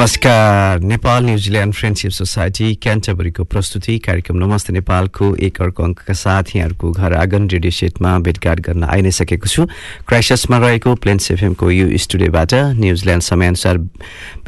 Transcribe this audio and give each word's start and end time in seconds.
नमस्कार 0.00 0.78
Nepal 0.80 1.24
New Zealand 1.24 1.74
friendship 1.74 2.10
society 2.10 2.74
क्यान्टबरीको 2.82 3.44
प्रस्तुति 3.44 3.98
कार्यक्रम 3.98 4.36
नमस्ते 4.38 4.72
नेपालको 4.72 5.26
एक 5.44 5.60
अर्को 5.62 5.82
अङ्कका 5.84 6.14
साथ 6.14 6.54
यहाँहरूको 6.56 6.90
घर 6.90 7.14
आँगन 7.14 7.48
रेडियो 7.50 7.70
सेटमा 7.70 8.18
भेटघाट 8.24 8.60
गर्न 8.64 8.84
आइ 8.84 9.02
नै 9.02 9.10
सकेको 9.12 9.46
छु 9.46 9.66
क्राइसिसमा 10.08 10.58
रहेको 10.58 10.94
प्लेन्स 11.04 11.30
एफएमको 11.30 11.70
यो 11.70 11.98
स्टुडियोबाट 12.04 12.54
न्युजिल्यान्ड 12.80 13.22
समयअनुसार 13.22 13.78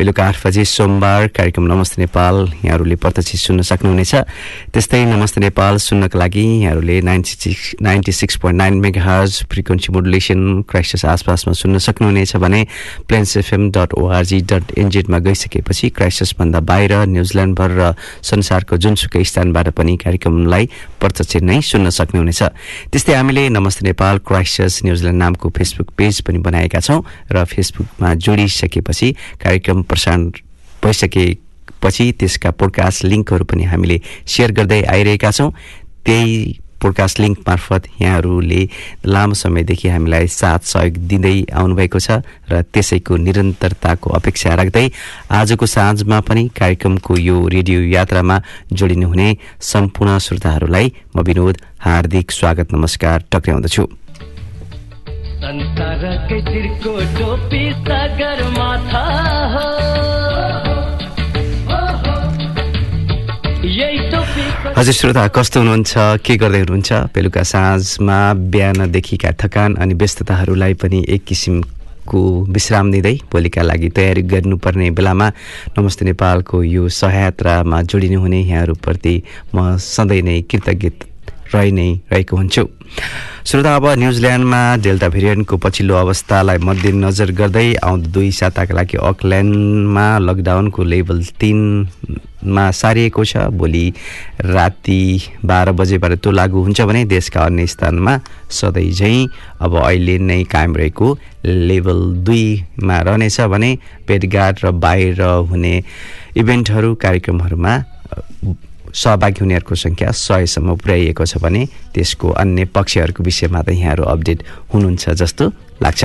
बेलुका 0.00 0.24
आठ 0.24 0.46
बजे 0.46 0.64
सोमबार 0.72 1.26
कार्यक्रम 1.36 1.66
नमस्ते 1.72 2.02
नेपाल 2.02 2.34
यहाँहरूले 2.64 2.96
प्रत्यक्ष 3.04 3.44
सुन्न 3.44 3.62
सक्नुहुनेछ। 3.68 4.14
त्यस्तै 4.72 5.04
नमस्ते 5.04 5.40
नेपाल 5.40 5.76
सुन्नको 5.88 6.18
लागि 6.18 6.46
यहाँहरूले 6.64 7.00
ninety 7.10 7.36
six 7.36 7.74
ninety 7.82 8.12
six 8.22 8.36
point 8.40 8.58
nine 8.58 8.80
mega 8.80 9.20
frequency 9.52 9.92
modulation 9.92 10.40
crisis 10.64 11.04
आसपासमा 11.12 11.52
सुन्न 11.60 11.84
सक्नुहुनेछ 11.90 12.36
भने 12.40 12.64
Plains 13.04 13.36
FM 13.44 13.70
dot 13.76 14.00
org 14.00 14.40
dot 14.48 14.78
एनजेडमा 14.78 15.18
गइसकेपछि 15.42 15.88
क्राइसिसभन्दा 15.90 16.60
बाहिर 16.60 16.92
न्युजिल्यान्डभर 17.06 17.70
र 17.70 17.94
संसारको 18.22 18.76
जुनसुकै 18.76 19.24
स्थानबाट 19.24 19.68
पनि 19.74 19.96
कार्यक्रमलाई 19.96 20.64
प्रत्यक्ष 21.00 21.42
नै 21.42 21.60
सुन्न 21.60 21.90
सक्नुहुनेछ। 21.90 22.42
त्यस्तै 22.92 23.14
हामीले 23.14 23.48
नमस्ते 23.50 23.82
नेपाल 23.86 24.18
क्राइसिस 24.22 24.84
न्युजिल्यान्ड 24.84 25.18
नामको 25.18 25.48
फेसबुक 25.50 25.90
पेज 25.98 26.20
पनि 26.22 26.38
बनाएका 26.38 26.80
छौँ 26.80 27.02
र 27.32 27.44
फेसबुकमा 27.44 28.14
जोडिसकेपछि 28.14 29.08
कार्यक्रम 29.42 29.82
प्रसारण 29.82 30.30
भइसकेपछि 30.82 32.04
त्यसका 32.18 32.50
पोडकास्ट 32.54 33.04
लिङ्कहरू 33.04 33.44
पनि 33.44 33.64
हामीले 33.66 34.00
सेयर 34.26 34.52
गर्दै 34.52 34.82
आइरहेका 34.86 35.30
छौँ। 35.30 35.50
त्यही 36.06 36.61
पोडकास्ट 36.82 37.20
लिङ्क 37.20 37.38
मार्फत 37.46 37.82
यहाँहरूले 38.00 38.60
लामो 39.06 39.34
समयदेखि 39.36 39.88
हामीलाई 39.88 40.26
साथ 40.32 40.66
सहयोग 40.68 40.96
दिँदै 41.08 41.34
आउनुभएको 41.54 41.98
छ 42.00 42.18
र 42.48 42.62
त्यसैको 42.68 43.16
निरन्तरताको 43.22 44.10
अपेक्षा 44.12 44.54
राख्दै 44.56 44.86
आजको 45.32 45.66
साँझमा 45.68 46.20
पनि 46.22 46.42
कार्यक्रमको 46.52 47.16
यो 47.20 47.36
रेडियो 47.48 47.80
यात्रामा 47.88 48.36
जोडिनुहुने 48.74 49.28
सम्पूर्ण 49.64 50.18
श्रोताहरूलाई 50.20 50.92
म 51.14 51.22
विनोद 51.22 51.56
हार्दिक 51.80 52.30
स्वागत 52.32 52.72
नमस्कार 52.72 53.24
टक्राउँदछु 53.30 53.86
संसारकै 55.42 56.40
टोपी 57.14 57.62
सागर 57.82 58.42
माथा 58.50 59.81
हजुर 64.82 64.94
श्रोता 64.94 65.26
कस्तो 65.30 65.60
हुनुहुन्छ? 65.60 65.94
के 66.26 66.36
गर्दै 66.42 66.58
हुनुहुन्छ? 66.58 67.14
बेलुका 67.14 67.42
साँझमा 67.46 68.18
बिहानदेखिका 68.50 69.30
थकान 69.38 69.74
अनि 69.78 69.94
व्यस्तताहरूलाई 69.94 70.74
पनि 70.74 71.04
एक 71.06 71.22
किसिमको 71.22 72.18
विश्राम 72.50 72.90
दिँदै 72.90 73.14
भोलिका 73.30 73.62
लागि 73.62 73.88
तयारी 73.94 74.22
गर्नुपर्ने 74.26 74.90
बेलामा 74.90 75.28
नमस्ते 75.78 76.04
नेपालको 76.04 76.62
यो 76.66 76.88
सहयात्रामा 76.98 77.82
जोडिनुहुने 77.86 78.40
यहाँहरूप्रति 78.42 79.14
म 79.54 79.76
सधैँ 79.78 80.22
नै 80.26 80.40
कृतज्ञ 80.50 80.90
रहि 81.54 81.70
नै 81.72 81.90
रहेको 82.12 82.36
हुन्छु। 82.36 82.64
श्रोता 83.42 83.74
अब 83.76 83.86
न्युजिल्यान्डमा 83.98 84.60
डेल्टा 84.82 85.08
भेरिएन्टको 85.08 85.56
पछिल्लो 85.56 85.94
अवस्थालाई 85.96 86.58
मध्यनजर 86.62 87.30
गर्दै 87.34 87.74
आउँदो 87.82 88.10
दुई 88.14 88.30
साताका 88.30 88.74
लागि 88.74 88.96
अकल्यान्डमा 89.02 90.06
लकडाउनको 90.18 90.82
लेभल 90.82 91.22
तिनमा 91.40 92.70
सारिएको 92.70 93.24
छ। 93.24 93.36
भोलि 93.50 93.86
राति 94.46 95.02
बाह्र 95.44 95.72
बजेबाट 95.72 96.12
त्यो 96.22 96.30
लागू 96.32 96.62
हुन्छ 96.62 96.80
भने 96.86 97.04
देशका 97.10 97.40
अन्य 97.42 97.66
स्थानमा 97.66 98.18
सधैँ 98.50 98.90
झैँ 98.92 99.26
अब 99.60 99.76
अहिले 99.82 100.18
नै 100.18 100.42
कायम 100.46 100.76
रहेको 100.76 101.16
लेभल 101.44 102.00
दुईमा 102.22 102.98
रहनेछ 103.00 103.40
भने 103.50 103.70
भेटघाट 104.08 104.64
र 104.64 104.70
बाहिर 104.70 105.22
हुने 105.50 105.74
इभेन्टहरू 106.36 106.94
कार्यक्रमहरूमा 107.02 107.74
सहभागी 108.94 109.40
हुनेहरूको 109.40 109.74
सङ्ख्या 109.74 110.10
सयसम्म 110.10 110.76
पुर्याइएको 110.76 111.24
छ 111.24 111.38
भने 111.38 111.66
त्यसको 111.94 112.28
अन्य 112.28 112.64
पक्षहरूको 112.70 113.24
विषयमा 113.24 113.62
त 113.62 113.68
यहाँहरू 113.72 114.04
अपडेट 114.04 114.42
हुनुहुन्छ 114.74 115.10
जस्तो 115.20 115.52
लाग्छ। 115.82 116.04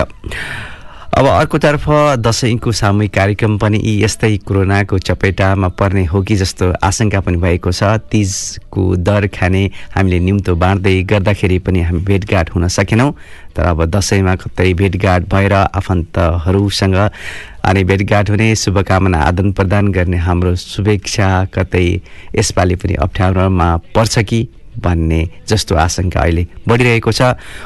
अब 1.17 1.25
अर्कोतर्फ 1.25 1.85
दसैँको 2.21 2.71
सामूहिक 2.71 3.13
कार्यक्रम 3.13 3.57
पनि 3.57 3.77
यी 3.81 4.03
यस्तै 4.03 4.37
कोरोनाको 4.45 4.97
चपेटामा 4.99 5.67
पर्ने 5.73 6.03
हो 6.05 6.21
कि 6.21 6.35
जस्तो 6.35 6.65
आशंका 6.77 7.19
पनि 7.25 7.37
भएको 7.41 7.71
छ। 7.71 7.97
तिजको 8.05 8.95
दर 9.01 9.27
खाने 9.33 9.63
हामीले 9.97 10.19
निम्तो 10.19 10.55
बाँड्दै 10.55 10.93
गर्दाखेरि 11.09 11.57
पनि 11.65 11.81
हामी 11.81 11.99
भेटघाट 12.05 12.53
हुन 12.53 12.67
सकेनौँ। 12.69 13.11
तर 13.55 13.65
अब 13.65 13.85
दसैँमा 13.89 14.35
कतै 14.35 14.73
भेटघाट 14.77 15.25
भएर 15.25 15.53
आफन्तहरूसँग 15.73 16.95
अनि 17.67 17.83
भेटघाट 17.83 18.29
हुने 18.29 18.47
शुभकामना 18.55 19.19
आदान 19.21 19.51
प्रदान 19.51 19.87
गर्ने 19.91 20.17
हाम्रो 20.17 20.55
शुभेच्छा 20.55 21.29
कतै 21.53 21.87
यसपालि 22.35 22.75
पनि 22.75 22.93
अप्ठ्यारोमा 23.05 23.75
पर्छ 23.95 24.19
कि 24.23 24.47
भन्ने 24.77 25.21
जस्तो 25.49 25.75
आशंका 25.75 26.19
अहिले 26.21 26.45
बढिरहेको 26.67 27.11
छ। 27.11 27.21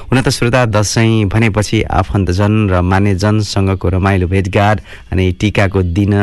हुन 0.07 0.22
त 0.22 0.29
श्रोता 0.31 0.66
दसैँ 0.72 1.28
भनेपछि 1.28 1.81
आफन्तजन 1.91 2.53
र 2.72 2.81
मान्यजनसँगको 2.81 3.90
रमाइलो 3.90 4.28
भेटघाट 4.31 4.78
अनि 5.11 5.25
टिकाको 5.40 5.81
दिन 5.91 6.13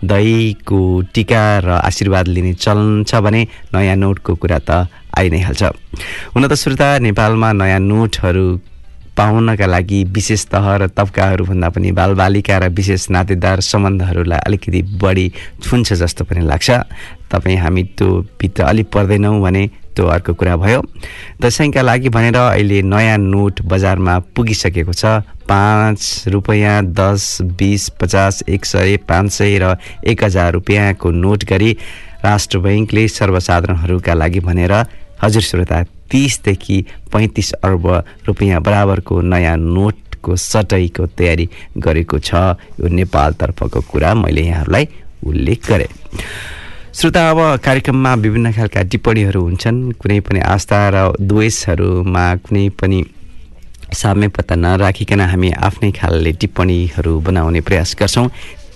दहीको 0.00 0.80
टिका 1.12 1.44
र 1.60 1.68
आशीर्वाद 1.84 2.28
लिने 2.28 2.52
चलन 2.56 3.04
छ 3.04 3.20
भने 3.20 3.46
नयाँ 3.74 3.96
नोटको 4.00 4.34
कुरा 4.40 4.58
त 4.64 4.88
आइ 5.12 5.28
नै 5.28 5.40
हाल्छ। 5.44 5.62
हुन 6.32 6.48
त 6.48 6.56
श्रोता 6.56 6.88
नेपालमा 7.04 7.52
नयाँ 7.52 7.80
नोटहरू 7.84 8.46
पाउनका 9.16 9.66
लागि 9.66 10.02
विशेष 10.10 10.44
तह 10.46 10.66
र 10.76 10.86
तब्काहरूभन्दा 10.88 11.68
पनि 11.68 11.90
बालबालिका 11.92 12.58
र 12.58 12.68
विशेष 12.70 13.10
नातेदार 13.10 13.60
सम्बन्धहरूलाई 13.60 14.38
अलिकति 14.46 14.82
बढी 15.02 15.26
छुन्छ 15.62 15.92
जस्तो 15.92 16.24
पनि 16.24 16.40
लाग्छ। 16.46 16.70
तपाईँ 17.30 17.56
हामी 17.56 17.82
त्यो 17.98 18.08
भित्र 18.40 18.62
अलिक 18.64 18.90
पर्दैनौँ 18.90 19.40
भने 19.40 19.66
त्यो 19.96 20.06
अर्को 20.06 20.34
कुरा 20.34 20.56
भयो। 20.56 20.80
दसैँका 21.42 21.82
लागि 21.82 22.08
भनेर 22.08 22.36
अहिले 22.36 22.80
नयाँ 22.82 23.18
नोट 23.18 23.62
बजारमा 23.62 24.18
पुगिसकेको 24.34 24.92
छ। 24.92 25.04
पाँच 25.50 26.24
रुपियाँ 26.28 26.82
दस 26.94 27.38
बिस 27.42 27.88
पचास 28.00 28.42
एक 28.48 28.64
सय 28.64 28.96
पाँच 29.08 29.30
सय 29.32 29.58
र 29.58 29.76
एक 30.06 30.24
हजार 30.24 30.52
रुपियाँको 30.52 31.10
नोट 31.10 31.44
गरी 31.44 31.76
राष्ट्र 32.24 32.58
बैङ्कले 32.58 33.06
सर्वसाधारणहरूका 33.08 34.14
लागि 34.14 34.40
भनेर 34.40 34.72
हजुर 35.22 35.42
श्रोता 35.42 35.82
तिसदेखि 36.10 36.78
पैँतिस 37.12 37.52
अर्ब 37.64 37.86
रुपियाँ 38.26 38.60
बराबरको 38.60 39.20
नयाँ 39.22 39.56
नोटको 39.56 40.36
सटैको 40.36 41.06
तयारी 41.18 41.48
गरेको 41.78 42.18
छ। 42.18 42.34
यो 42.80 42.88
नेपालतर्फको 42.88 43.80
कुरा 43.90 44.14
मैले 44.14 44.42
यहाँहरूलाई 44.42 44.88
उल्लेख 45.26 45.68
गरेँ। 45.70 45.88
श्रोता 46.90 47.22
अब 47.30 47.38
कार्यक्रममा 47.64 48.14
विभिन्न 48.14 48.52
खालका 48.52 48.82
टिप्पणीहरू 48.82 49.40
हुन्छन्। 49.42 49.78
कुनै 49.94 50.20
पनि 50.20 50.40
आस्था 50.44 50.80
र 50.90 50.96
द्वेषहरूमा 51.20 52.24
कुनै 52.44 52.68
पनि 52.74 52.98
साम्य 53.94 54.28
पत्ता 54.28 54.54
नराखिकन 54.54 55.20
हामी 55.20 55.50
आफ्नै 55.50 55.90
खालले 55.92 56.32
टिप्पणीहरू 56.32 57.12
बनाउने 57.20 57.60
प्रयास 57.60 57.94
गर्छौँ। 57.98 58.28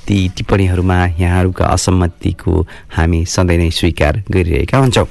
ती 0.06 0.16
टिप्पणीहरूमा 0.36 0.98
यहाँहरूका 1.18 1.64
असम्मतिको 1.66 2.54
हामी 2.96 3.24
सधैँ 3.24 3.58
नै 3.58 3.70
स्वीकार 3.70 4.22
गरिरहेका 4.30 4.78
हुन्छौँ। 4.78 5.06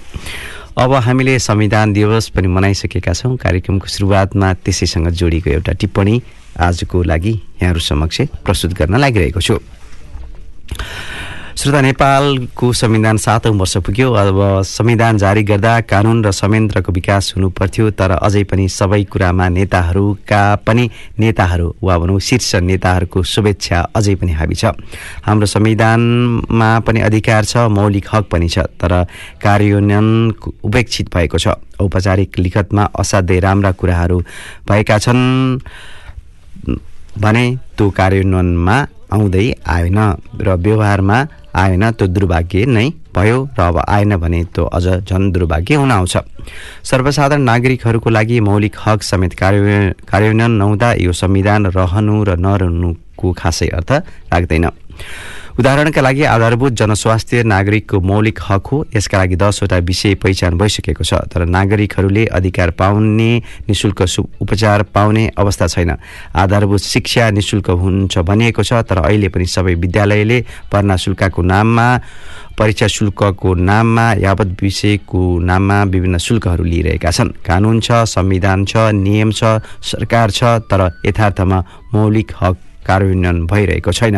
अब 0.73 0.93
हामीले 0.93 1.37
संविधान 1.39 1.91
दिवस 1.93 2.27
पनि 2.33 2.47
मनाइसकेका 2.47 3.13
छौँ। 3.13 3.35
कार्यक्रमको 3.37 3.87
सुरुवातमा 3.87 4.53
त्यसैसँग 4.65 5.07
जोडिएको 5.13 5.49
एउटा 5.49 5.73
टिप्पणी 5.77 6.21
आजको 6.59 7.03
लागि 7.03 7.31
यहाँहरू 7.61 7.79
समक्ष 7.79 8.21
प्रस्तुत 8.41 8.73
गर्न 8.73 8.97
लागिरहेको 8.97 9.41
छु। 9.41 9.57
श्रोता 11.53 11.81
नेपालको 11.81 12.71
संविधान 12.73 13.17
सातौँ 13.17 13.53
वर्ष 13.53 13.75
पुग्यो। 13.85 14.11
अब 14.11 14.37
संविधान 14.65 15.17
जारी 15.17 15.43
गर्दा 15.43 15.73
कानुन 15.85 16.23
र 16.25 16.31
संयन्त्रको 16.33 16.91
विकास 16.91 17.33
हुनुपर्थ्यो 17.37 17.89
तर 17.93 18.11
अझै 18.17 18.43
पनि 18.49 18.67
सबै 18.67 19.03
कुरामा 19.05 19.47
नेताहरूका 19.49 20.41
पनि 20.65 20.89
नेताहरू 21.19 21.67
वा 21.77 21.97
भनौँ 21.97 22.19
शीर्ष 22.19 22.55
नेताहरूको 22.57 23.23
शुभेच्छा 23.23 23.79
अझै 23.93 24.15
पनि 24.15 24.31
हाबी 24.33 24.55
छ। 24.55 24.73
हाम्रो 25.21 25.45
संविधानमा 25.45 26.69
पनि 26.81 26.99
अधिकार 26.99 27.45
छ 27.45 27.69
मौलिक 27.69 28.07
हक 28.13 28.25
पनि 28.33 28.49
छ 28.49 28.65
तर 28.81 29.05
कार्यान्वयन 29.37 30.33
उपेक्षित 30.65 31.13
भएको 31.13 31.37
छ। 31.37 31.47
औपचारिक 31.77 32.39
लिखतमा 32.39 32.83
असाध्यै 32.97 33.39
राम्रा 33.39 33.71
कुराहरू 33.77 34.19
भएका 34.65 34.97
छन् 34.97 35.23
भने 37.21 37.45
त्यो 37.77 37.89
कार्यान्वयनमा 37.91 38.77
आउँदै 39.13 39.45
आएन 39.67 39.99
र 40.41 40.55
व्यवहारमा 40.65 41.17
आएन 41.55 41.83
त्यो 41.91 42.07
दुर्भाग्य 42.07 42.65
नै 42.65 42.87
भयो 43.15 43.37
र 43.57 43.61
अब 43.61 43.77
आएन 43.87 44.15
भने 44.17 44.43
त्यो 44.53 44.63
अझ 44.67 44.85
झन् 45.05 45.31
दुर्भाग्य 45.33 45.75
हुन 45.75 45.91
आउँछ। 45.91 46.15
सर्वसाधारण 46.83 47.41
नागरिकहरूको 47.41 48.09
लागि 48.09 48.39
मौलिक 48.39 48.75
हक 48.85 48.99
समेत 49.03 49.33
कार्य 49.33 49.93
कार्यान्वयन 50.09 50.51
नहुँदा 50.51 50.89
यो 51.05 51.11
संविधान 51.13 51.65
रहनु 51.77 52.15
र 52.23 52.37
नरहनुको 52.37 53.31
खासै 53.31 53.67
अर्थ 53.77 53.91
राख्दैन 54.33 54.65
उदाहरणका 55.59 56.01
लागि 56.01 56.23
आधारभूत 56.25 56.73
जनस्वास्थ्य 56.73 57.43
नागरिकको 57.43 57.99
मौलिक 58.01 58.39
हक 58.41 58.67
हो। 58.67 58.77
यसका 58.95 59.17
लागि 59.17 59.35
दसवटा 59.35 59.77
विषय 59.85 60.15
पहिचान 60.17 60.57
भइसकेको 60.57 61.03
छ 61.03 61.13
तर 61.29 61.45
नागरिकहरूले 61.45 62.25
अधिकार 62.33 62.71
पाउने 62.73 63.31
निशुल्क 63.69 64.01
उपचार 64.41 64.83
पाउने 64.89 65.29
अवस्था 65.37 65.67
छैन। 65.67 65.91
आधारभूत 66.33 66.81
शिक्षा 66.81 67.29
निशुल्क 67.29 67.69
हुन्छ 67.69 68.17
भनिएको 68.19 68.63
छ 68.63 68.81
तर 68.81 68.97
अहिले 69.05 69.29
पनि 69.29 69.45
सबै 69.45 69.73
विद्यालयले 69.77 70.39
पढ्ना 70.73 70.95
शुल्कको 70.97 71.41
नाममा 71.43 71.87
परीक्षा 72.57 72.87
शुल्कको 72.87 73.53
नाममा 73.53 74.11
यावत 74.25 74.57
विषयको 74.61 75.21
नाममा 75.39 75.83
विभिन्न 75.93 76.17
शुल्कहरू 76.17 76.63
लिइरहेका 76.63 77.11
छन्। 77.11 77.29
कानुन 77.45 77.79
छ 77.79 78.03
संविधान 78.09 78.65
छ 78.65 78.89
नियम 78.97 79.31
छ 79.31 79.61
सरकार 79.85 80.31
छ 80.31 80.43
तर 80.65 80.89
यथार्थमा 81.05 81.63
मौलिक 81.93 82.31
हक 82.41 82.57
कार्यान्वयन 82.83 83.45
भइरहेको 83.47 83.91
छैन। 83.91 84.17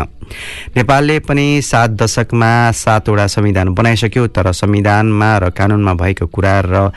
नेपालले 0.75 1.19
पनि 1.19 1.61
सात 1.61 1.89
दशकमा 2.01 2.51
सातवटा 2.73 3.27
संविधान 3.27 3.73
बनाइसक्यो 3.73 4.27
तर 4.27 4.51
संविधानमा 4.53 5.37
र 5.37 5.49
कानुनमा 5.53 5.93
भएको 5.93 6.25
कुरा 6.27 6.55
र 6.65 6.91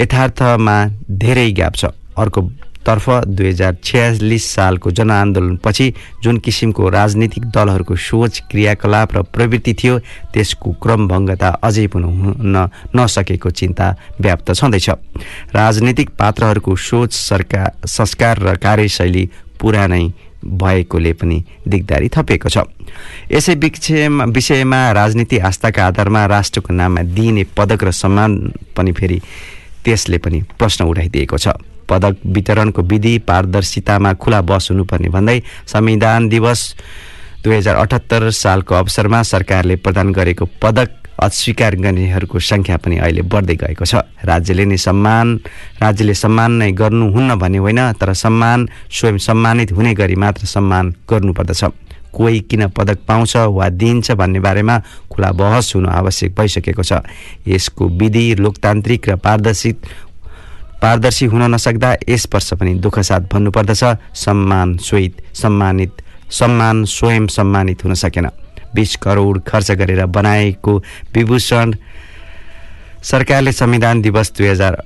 यथार्थमा 0.00 0.76
धेरै 1.12 1.50
ग्याप 1.52 1.74
छ। 1.76 1.84
अर्को 2.16 2.40
तर्फ 2.82 3.08
दुई 3.30 3.48
हजार 3.48 3.76
छ्यालिस 3.84 4.44
सालको 4.44 4.90
जनआन्दोलनपछि 4.90 5.86
जुन 6.22 6.38
किसिमको 6.42 6.88
राजनीतिक 6.90 7.44
दलहरूको 7.54 7.96
सोच 7.96 8.42
क्रियाकलाप 8.50 9.14
र 9.14 9.22
प्रवृत्ति 9.30 9.74
थियो 9.74 9.98
त्यसको 10.34 10.70
क्रमभङ्गता 10.82 11.48
अझै 11.62 11.86
पनि 11.86 12.10
हुन 12.10 12.56
नसकेको 12.96 13.50
चिन्ता 13.50 13.86
व्याप्त 14.20 14.52
छँदैछ। 14.52 14.88
राजनीतिक 15.54 16.10
पात्रहरूको 16.18 16.74
सोच 16.74 17.12
सरकार 17.12 17.86
संस्कार 17.86 18.42
र 18.42 18.56
कार्यशैली 18.58 19.24
पुरानै 19.60 20.04
भएकोले 20.44 21.12
पनि 21.12 21.42
दिगदारी 21.68 22.08
थपिएको 22.08 22.48
छ। 22.48 22.58
यसै 23.32 23.54
विषयमा 23.54 24.24
विषयमा 24.24 24.80
राजनीति 24.92 25.38
आस्थाका 25.38 25.86
आधारमा 25.86 26.26
राष्ट्रको 26.26 26.74
नाममा 26.74 27.02
दिइने 27.14 27.44
पदक 27.56 27.84
र 27.84 27.90
सम्मान 27.92 28.52
पनि 28.76 28.92
फेरि 28.92 29.20
त्यसले 29.84 30.18
पनि 30.18 30.42
प्रश्न 30.58 30.84
उठाइदिएको 30.84 31.38
छ। 31.38 31.48
पदक 31.88 32.16
वितरणको 32.26 32.82
विधि 32.82 33.18
पारदर्शितामा 33.28 34.12
खुला 34.14 34.40
बस 34.40 34.68
हुनुपर्ने 34.70 35.08
भन्दै 35.08 35.42
संविधान 35.66 36.28
दिवस 36.28 36.60
दुई 37.44 37.56
हजार 37.56 37.76
अठहत्तर 37.76 38.30
सालको 38.30 38.74
अवसरमा 38.74 39.22
सरकारले 39.22 39.76
प्रदान 39.76 40.12
गरेको 40.12 40.46
पदक 40.62 41.01
अस्वीकार 41.18 41.76
गर्नेहरूको 41.76 42.38
सङ्ख्या 42.40 42.76
पनि 42.76 42.96
अहिले 42.98 43.22
बढ्दै 43.22 43.56
गएको 43.56 43.84
छ। 43.84 43.94
राज्यले 44.24 44.64
नै 44.64 44.76
सम्मान 44.76 45.26
राज्यले 45.82 46.14
सम्मान 46.14 46.50
नै 46.52 46.72
गर्नुहुन्न 46.72 47.34
भन्ने 47.36 47.58
होइन 47.58 47.80
तर 48.00 48.12
सम्मान 48.14 48.68
स्वयं 48.90 49.18
सम्मानित 49.18 49.72
हुने 49.72 49.92
गरी 49.94 50.16
मात्र 50.16 50.46
सम्मान 50.46 50.94
गर्नुपर्दछ। 51.10 51.64
कोही 52.12 52.40
किन 52.44 52.68
पदक 52.76 52.98
पाउँछ 53.08 53.36
वा 53.36 53.68
दिइन्छ 53.68 54.12
भन्ने 54.12 54.40
बारेमा 54.40 54.76
खुला 55.08 55.30
बहस 55.32 55.72
हुनु 55.74 55.88
आवश्यक 55.88 56.34
भइसकेको 56.36 56.82
छ। 56.82 56.92
यसको 57.48 57.88
विधि 57.88 58.34
लोकतान्त्रिक 58.36 59.08
र 59.08 59.16
पारदर्शित 59.16 59.76
पारदर्शी 60.82 61.26
हुन 61.32 61.42
नसक्दा 61.54 61.90
यस 62.08 62.26
वर्ष 62.34 62.52
पनि 62.58 62.74
दुःखसाथ 62.74 63.32
भन्नुपर्दछ। 63.32 63.82
सम्मान 64.16 64.76
स्वेत 64.78 65.22
सम्मानित 65.32 65.92
सम्मान 66.30 66.84
स्वयं 66.84 67.26
सम्मानित 67.28 67.84
हुन 67.84 67.94
सकेन। 67.94 68.28
बिस 68.74 68.96
करोड 68.96 69.42
खर्च 69.48 69.70
गरेर 69.80 70.04
बनाएको 70.06 70.76
विभूषण 71.14 71.74
सरकारले 73.02 73.52
संविधान 73.52 74.02
दिवस 74.02 74.32
दुई 74.38 74.46
हजार 74.48 74.82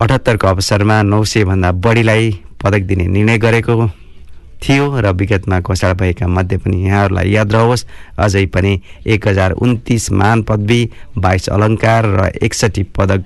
अठहत्तरको 0.00 0.46
अवसरमा 0.46 1.02
नौ 1.02 1.22
सयभन्दा 1.24 1.72
बढीलाई 1.84 2.30
पदक 2.62 2.82
दिने 2.86 3.06
निर्णय 3.06 3.38
गरेको 3.38 3.88
थियो 4.62 4.84
र 5.00 5.10
विगतमा 5.14 5.58
घोषणा 5.60 5.92
भएका 5.94 6.26
मध्ये 6.26 6.58
पनि 6.58 6.76
यहाँहरूलाई 6.86 7.30
याद 7.30 7.52
रहोस् 7.52 7.84
अझै 8.18 8.44
पनि 8.54 8.72
एक 9.06 9.28
हजार 9.28 9.52
उन्तिस 9.64 10.10
मान 10.12 10.42
पदवी 10.42 10.80
बाइस 11.18 11.48
अलङ्कार 11.48 12.06
र 12.18 12.30
एकसठी 12.42 12.82
पदक 12.96 13.20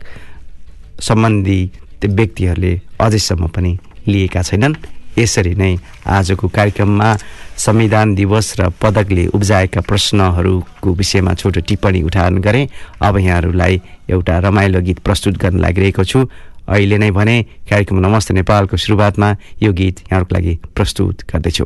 सम्बन्धी 1.01 1.61
व्यक्तिहरूले 2.05 2.73
अझैसम्म 3.01 3.47
पनि 3.49 3.79
लिएका 4.09 4.43
छैनन्। 4.43 4.75
यसरी 5.19 5.55
नै 5.55 5.77
आजको 6.07 6.49
कार्यक्रममा 6.49 7.17
संविधान 7.59 8.15
दिवस 8.15 8.55
र 8.61 8.71
पदकले 8.83 9.27
उब्जाएका 9.27 9.81
प्रश्नहरूको 9.81 10.89
विषयमा 10.93 11.35
छोटो 11.35 11.61
टिप्पणी 11.61 12.03
उठान 12.03 12.39
गरेँ 12.39 12.69
अब 13.03 13.19
यहाँहरूलाई 13.19 13.81
एउटा 14.11 14.39
रमाइलो 14.39 14.81
गीत 14.81 14.99
प्रस्तुत 14.99 15.35
गर्न 15.39 15.59
लागिरहेको 15.61 16.05
छु। 16.05 16.29
अहिले 16.69 16.99
नै 16.99 17.11
भने 17.11 17.37
कार्यक्रम 17.71 17.99
नमस्ते 18.07 18.35
नेपालको 18.35 18.77
सुरुवातमा 18.77 19.29
यो 19.63 19.73
गीत 19.73 19.97
यहाँहरूको 20.01 20.35
लागि 20.35 20.59
प्रस्तुत 20.77 21.17
गर्दैछु। 21.31 21.65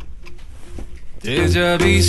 तेजाबी 1.25 2.03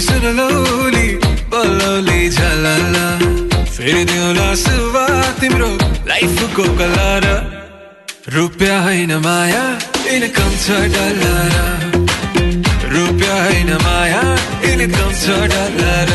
सुन 0.00 1.29
लौली 1.64 2.28
झलला। 2.30 3.06
फेरि 3.64 4.04
दिउँला 4.04 4.54
सुरुवात 4.54 5.40
तिम्रो 5.40 5.70
लाइफको 6.08 6.64
कलर। 6.78 7.26
रुपियाँ 8.34 8.82
होइन 8.82 9.12
माया 9.24 9.64
इनकम 10.14 10.50
छ 10.64 10.80
डलर। 10.94 11.54
रुपियाँ 12.94 13.38
होइन 13.44 13.72
माया 13.84 14.22
इनकम 14.72 15.10
छ 15.22 15.40
डलर। 15.52 16.09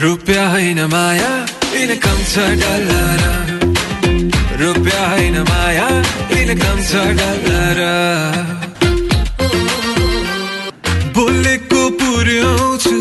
रुपियाँ 0.00 0.48
होइन 0.50 0.80
माया 0.92 1.28
इनकम 1.80 2.18
छ 2.28 2.42
डलर। 2.60 3.22
रुपियाँ 4.60 5.06
होइन 5.10 5.38
माया 5.48 5.86
इनकम 6.40 6.82
छ 6.88 7.04
डलर। 7.20 7.80
बोलेको 11.16 11.88
पुर्याउँछु 12.02 12.96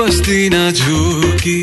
बस्दिन 0.00 0.56
झुकी। 0.72 1.60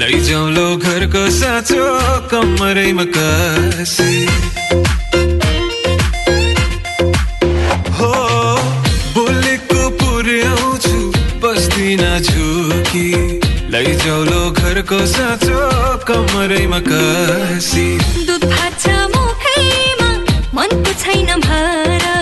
लैजाउँ 0.00 0.50
लो 0.52 0.66
घरको 0.76 1.28
साँचो 1.30 1.84
कमरैमा 2.32 3.04
कसी। 3.16 4.12
हो 8.00 8.12
बोलेको 9.16 9.88
पुर्याउँछु 10.00 10.98
बस्दिन 11.44 12.02
झुकी। 12.20 13.43
लैजाउलो 13.74 14.40
घरको 14.54 14.98
साँचो 15.02 15.58
कमरैमा 16.06 16.78
कसी। 16.86 17.86
दुध 18.22 18.44
भात 18.46 18.72
छ 18.78 18.86
मुखैमा 19.10 20.10
मनको 20.54 20.92
छैन 21.02 21.30
भारा। 21.42 22.14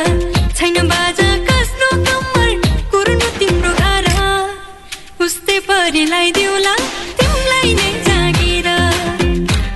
छैन 0.56 0.76
बाजा 0.88 1.28
कस्नो 1.49 1.88
कम्मर 2.09 2.49
कुर्नु 2.92 3.28
तिम्रो 3.37 3.73
घर 3.85 4.09
उस्तै 5.21 5.59
परिलाई 5.68 6.32
दिउला 6.40 6.75
तिमीलाई 7.21 7.75
नै 7.80 7.90
जागिर। 8.09 8.68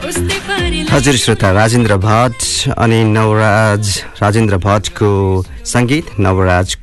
उस्तै 0.08 0.38
परिलाई 0.48 0.90
हजुर 0.96 1.16
श्रोता 1.24 1.50
राजेन्द्र 1.60 2.00
भट्ट 2.08 2.72
अनि 2.72 3.02
नवराज। 3.12 3.84
राजेन्द्र 4.24 4.56
भट्टको 4.64 5.12
सङ्गीत 5.74 6.06
नवराज 6.24 6.76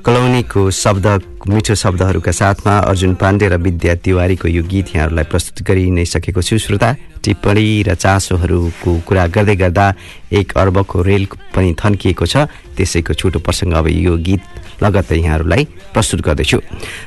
कलौनीको 0.00 0.70
शब्द 0.72 1.06
मिठो 1.48 1.74
शब्दहरूका 1.74 2.32
साथमा 2.32 2.74
अर्जुन 2.88 3.14
पाण्डे 3.20 3.48
र 3.48 3.56
विद्या 3.60 3.94
तिवारीको 4.00 4.48
यो 4.48 4.62
गीत 4.64 4.96
यहाँहरूलाई 4.96 5.24
प्रस्तुत 5.28 5.60
गरि 5.68 5.84
नै 5.92 6.04
सकेको 6.04 6.40
छु। 6.40 6.56
श्रोता 6.56 6.88
टिप्पणी 7.20 7.82
र 7.84 7.94
चासोहरूको 7.94 8.90
कुरा 9.04 9.26
गर्दै 9.28 9.56
गर्दा 9.60 9.86
एक 10.32 10.56
अर्बको 10.56 11.02
रेल 11.04 11.24
पनि 11.52 11.74
थन्किएको 11.76 12.26
छ। 12.26 12.48
त्यसैको 12.72 13.12
छोटो 13.12 13.38
प्रसङ्ग 13.44 13.72
अब 13.76 13.86
यो 13.92 14.16
गीत 14.16 14.42
लगत्तै 14.82 15.16
यहाँहरूलाई 15.16 15.64
प्रस्तुत 15.94 16.20
गर्दैछु। 16.20 16.58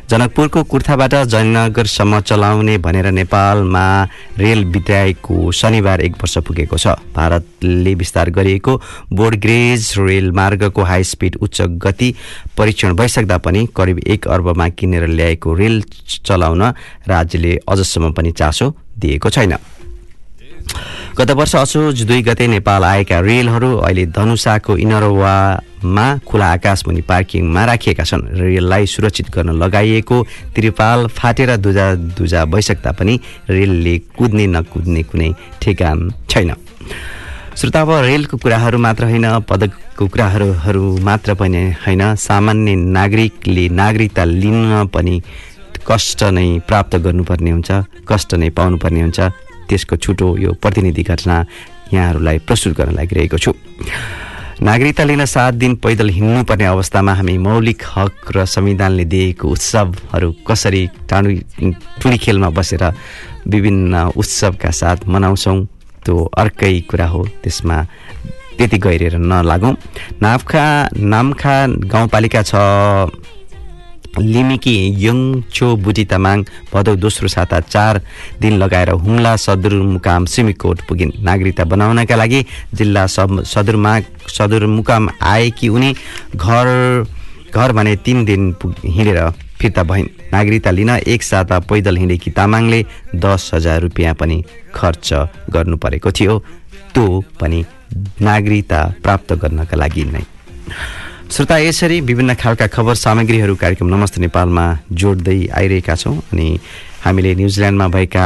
जनकपुरको 0.10 0.64
कुर्थाबाट 0.64 1.14
जयनगरसम्म 1.26 2.20
चलाउने 2.22 2.78
भनेर 2.78 3.12
नेपालमा 3.12 3.86
रेल 4.38 4.64
बिताएको 4.66 5.52
शनिबार 5.52 6.02
एक 6.02 6.14
वर्ष 6.22 6.38
पुगेको 6.48 6.78
छ। 6.78 6.88
भारतले 7.16 7.94
विस्तार 7.96 8.30
गरिएको 8.30 8.74
बोर्डग्रेज 9.14 9.94
रेल 10.00 10.32
मार्गको 10.32 10.82
हाई 10.84 11.04
स्पिड 11.04 11.36
उच्च 11.42 11.62
गति 11.82 12.14
परीक्षण 12.58 12.96
भइसक्दा 12.96 13.38
पनि 13.40 13.68
करिब 13.76 14.00
एक 14.08 14.28
अर्बमा 14.28 14.70
किनेर 14.70 15.08
ल्याएको 15.08 15.54
रेल 15.54 15.82
चलाउन 16.26 16.64
राज्यले 17.08 17.60
अझसम्म 17.68 18.12
पनि 18.14 18.32
चासो 18.32 18.74
दिएको 19.00 19.30
छैन। 19.30 19.56
गत 21.14 21.32
वर्ष 21.32 21.56
असोज 21.56 22.02
दुई 22.10 22.22
गते 22.26 22.46
नेपाल 22.48 22.84
आएका 22.84 23.20
रेलहरू 23.22 23.70
अहिले 23.78 24.06
धनुषाको 24.10 24.78
इनरवामा 24.78 26.06
खुला 26.26 26.48
आकाश 26.52 26.84
मुनि 26.88 27.02
पार्किङमा 27.06 27.66
राखिएका 27.66 28.04
छन्। 28.04 28.24
रेललाई 28.34 28.86
सुरक्षित 28.90 29.30
गर्न 29.30 29.50
लगाइएको 29.62 30.18
त्रिपाल 30.56 31.06
फाटेर 31.14 31.56
दुजा 31.62 31.86
दुजा 32.18 32.46
भइसक्दा 32.50 32.92
पनि 32.98 33.20
रेलले 33.50 33.96
कुद्ने 34.18 34.46
नकुद्ने 34.58 35.04
कुनै 35.04 35.30
ठेगान 35.62 36.00
छैन। 36.30 36.50
श्रोता 37.58 37.82
अब 37.82 37.92
रेलको 38.10 38.38
कुराहरू 38.42 38.78
मात्र 38.82 39.04
होइन 39.06 39.28
पदकको 39.46 40.08
कुराहरू 40.10 40.98
मात्र 40.98 41.34
पनि 41.38 41.64
होइन। 41.86 42.04
सामान्य 42.18 42.76
नागरिकले 42.90 43.70
नागरिकता 43.70 44.24
लिन 44.34 44.90
पनि 44.90 45.22
कष्ट 45.86 46.24
नै 46.34 46.48
प्राप्त 46.68 46.96
गर्नुपर्ने 47.06 47.52
हुन्छ 47.52 47.72
कष्ट 48.10 48.34
नै 48.34 48.50
पाउनुपर्ने 48.50 49.02
हुन्छ। 49.02 49.20
त्यसको 49.74 49.96
छुटो 49.98 50.38
यो 50.38 50.54
प्रतिनिधि 50.62 51.04
घटना 51.04 51.36
यहाँहरूलाई 51.94 52.38
प्रस्तुत 52.46 52.74
गर्न 52.78 52.94
लागिरहेको 52.94 53.38
छु। 53.38 53.52
नागरिकता 54.62 55.04
लिन 55.04 55.26
सात 55.26 55.54
दिन 55.54 55.76
पैदल 55.82 56.10
हिँड्नुपर्ने 56.14 56.66
अवस्थामा 56.66 57.14
हामी 57.14 57.38
मौलिक 57.38 57.82
हक 57.84 58.32
र 58.36 58.46
संविधानले 58.46 59.06
दिएको 59.06 59.48
उत्सवहरू 59.50 60.30
कसरी 60.48 60.84
टाढु 61.10 61.30
टुडी 62.00 62.18
खेलमा 62.18 62.50
बसेर 62.54 62.84
विभिन्न 63.50 64.14
उत्सवका 64.14 64.72
साथ 64.72 65.10
मनाउँछौँ 65.10 65.58
त्यो 66.06 66.16
अर्कै 66.38 66.80
कुरा 66.90 67.08
हो 67.08 67.26
त्यसमा 67.44 67.78
त्यति 68.58 68.78
गहिरेर 68.78 69.18
नलागौँ। 69.18 69.74
नाफखा 70.22 70.66
नामखा 71.02 71.56
गाउँपालिका 71.90 72.42
छ। 72.46 72.54
लिमिकी 74.20 74.76
यङचो 75.04 75.76
बुटी 75.76 76.06
तामाङ 76.06 76.44
भदौ 76.74 76.96
दोस्रो 76.96 77.28
साता 77.28 77.60
चार 77.60 78.02
दिन 78.42 78.54
लगाएर 78.58 78.90
हुम्ला 79.04 79.36
सदरमुकाम 79.36 80.26
सिमिकोट 80.26 80.82
पुगिन्। 80.88 81.12
नागरिकता 81.24 81.64
बनाउनका 81.64 82.16
लागि 82.16 82.46
जिल्ला 82.74 83.06
सदरमा 83.08 83.94
सदरमुकाम 84.30 85.10
आएकी 85.22 85.68
उनी 85.70 85.94
घर 86.36 86.68
घर 87.54 87.72
भने 87.72 87.96
तिन 88.06 88.26
दिन 88.26 88.52
पुग 88.62 88.74
हिँडेर 88.86 89.20
फिर्ता 89.60 89.84
भइन्। 89.84 90.08
नागरिकता 90.34 90.72
लिन 90.72 90.90
एक 90.90 91.24
साता 91.24 91.60
पैदल 91.70 91.98
हिँडेकी 91.98 92.32
तामाङले 92.32 92.86
दस 93.16 93.50
हजार 93.54 93.82
रुपियाँ 93.82 94.14
पनि 94.14 94.44
खर्च 94.76 95.14
गर्नु 95.54 95.78
परेको 95.78 96.12
थियो। 96.12 96.40
त्यो 96.94 97.06
पनि 97.40 97.64
नागरिकता 98.22 98.80
प्राप्त 99.04 99.34
गर्नका 99.42 99.78
लागि 99.78 100.04
नै। 100.06 100.24
श्रोता 101.34 101.58
यसरी 101.58 102.00
विभिन्न 102.02 102.34
खालका 102.38 102.66
खबर 102.70 102.96
सामग्रीहरू 102.96 103.56
कार्यक्रम 103.58 103.88
नमस्ते 103.90 104.22
नेपालमा 104.22 104.66
जोड्दै 104.94 105.38
आइरहेका 105.50 105.96
छौँ 105.96 106.14
अनि 106.30 106.46
हामीले 107.06 107.34
न्युजिल्यान्डमा 107.36 107.88
भएका 107.96 108.26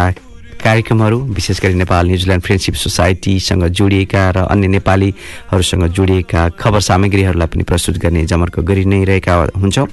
कार्यक्रमहरू 0.64 1.20
विशेष 1.32 1.62
गरी 1.64 1.74
नेपाल 1.74 2.08
न्युजिल्यान्ड 2.08 2.44
फ्रेन्डसिप 2.44 2.76
सोसाइटीसँग 2.76 3.64
जोडिएका 3.80 4.24
र 4.36 4.44
अन्य 4.52 4.68
नेपालीहरूसँग 4.68 5.88
जोडिएका 5.88 6.48
खबर 6.60 6.80
सामग्रीहरूलाई 6.84 7.48
पनि 7.48 7.64
प्रस्तुत 7.64 7.98
गर्ने 8.04 8.26
जमर्को 8.28 8.62
गरि 8.68 8.84
नै 8.86 9.04
रहेका 9.08 9.36
हुन्छौँ। 9.56 9.88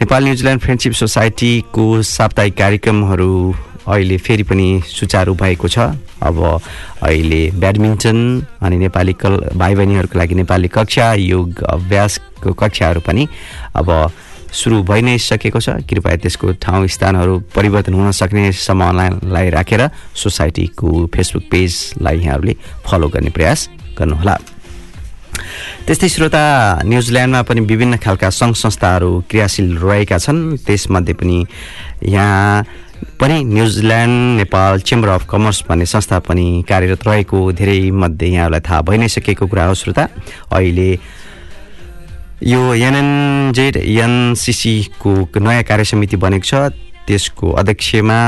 नेपाल 0.00 0.24
न्युजिल्यान्ड 0.24 0.62
फ्रेन्डसिप 0.62 0.92
सोसाइटीको 0.96 1.84
साप्ताहिक 2.08 2.56
कार्यक्रमहरू 2.56 3.32
अहिले 3.88 4.16
फेरि 4.16 4.42
पनि 4.42 4.82
सुचारू 4.86 5.34
भएको 5.34 5.68
छ। 5.68 5.78
अब 6.20 6.36
अहिले 7.02 7.42
ब्याडमिन्टन 7.56 8.18
अनि 8.62 8.76
नेपाली 8.76 9.12
कल 9.16 9.56
भाइ 9.56 9.74
बहिनीहरूको 9.74 10.18
लागि 10.18 10.34
नेपाली 10.34 10.68
कक्षा 10.68 11.12
योग 11.14 11.62
अभ्यासको 11.64 12.52
कक्षाहरू 12.52 13.00
पनि 13.00 13.28
अब 13.76 13.88
सुरु 14.52 14.82
भइ 14.82 15.00
नै 15.02 15.16
सकेको 15.16 15.60
छ। 15.60 15.80
कृपया 15.86 16.16
त्यसको 16.20 16.52
ठाउँ 16.60 16.86
स्थानहरू 16.86 17.38
परिवर्तन 17.54 17.94
हुन 17.94 18.10
सक्ने 18.12 18.52
सम्भावनालाई 18.52 19.50
राखेर 19.50 19.82
सोसाइटीको 20.14 21.06
फेसबुक 21.14 21.44
पेजलाई 21.50 22.18
यहाँहरूले 22.18 22.54
फलो 22.84 23.08
गर्ने 23.08 23.30
प्रयास 23.30 23.68
गर्नुहोला। 23.98 24.36
त्यस्तै 25.86 26.08
श्रोता 26.08 26.42
न्युजिल्यान्डमा 26.84 27.42
पनि 27.48 27.60
विभिन्न 27.64 27.96
खालका 27.96 28.28
सङ्घ 28.30 28.54
संस्थाहरू 28.54 29.10
क्रियाशील 29.30 29.78
रहेका 29.78 30.18
छन्। 30.18 30.56
त्यसमध्ये 30.66 31.14
पनि 31.14 31.38
यहाँ 32.04 32.64
पनि 33.20 33.44
New Zealand 33.44 34.36
Nepal 34.36 34.80
chamber 34.80 35.08
of 35.08 35.26
commerce 35.30 35.62
भन्ने 35.68 35.86
संस्था 35.86 36.18
पनि 36.28 36.64
कार्यरत 36.68 37.06
रहेको 37.06 37.40
धेरै 37.52 37.90
मध्ये 37.92 38.28
यहाँहरूलाई 38.28 38.60
थाहा 38.60 38.80
भइ 38.82 38.98
नै 38.98 39.08
सकेको 39.08 39.46
कुरा 39.46 39.64
हो 39.64 39.74
श्रोता। 39.74 40.08
अहिले 40.52 40.90
यो 42.42 42.60
एनएनजेड 42.74 43.76
एनसिसीको 43.76 45.12
नयाँ 45.40 45.62
कार्य 45.64 45.84
समिति 45.84 46.16
बनेको 46.16 46.46
छ। 46.46 46.72
त्यसको 47.06 47.50
अध्यक्षमा 47.60 48.18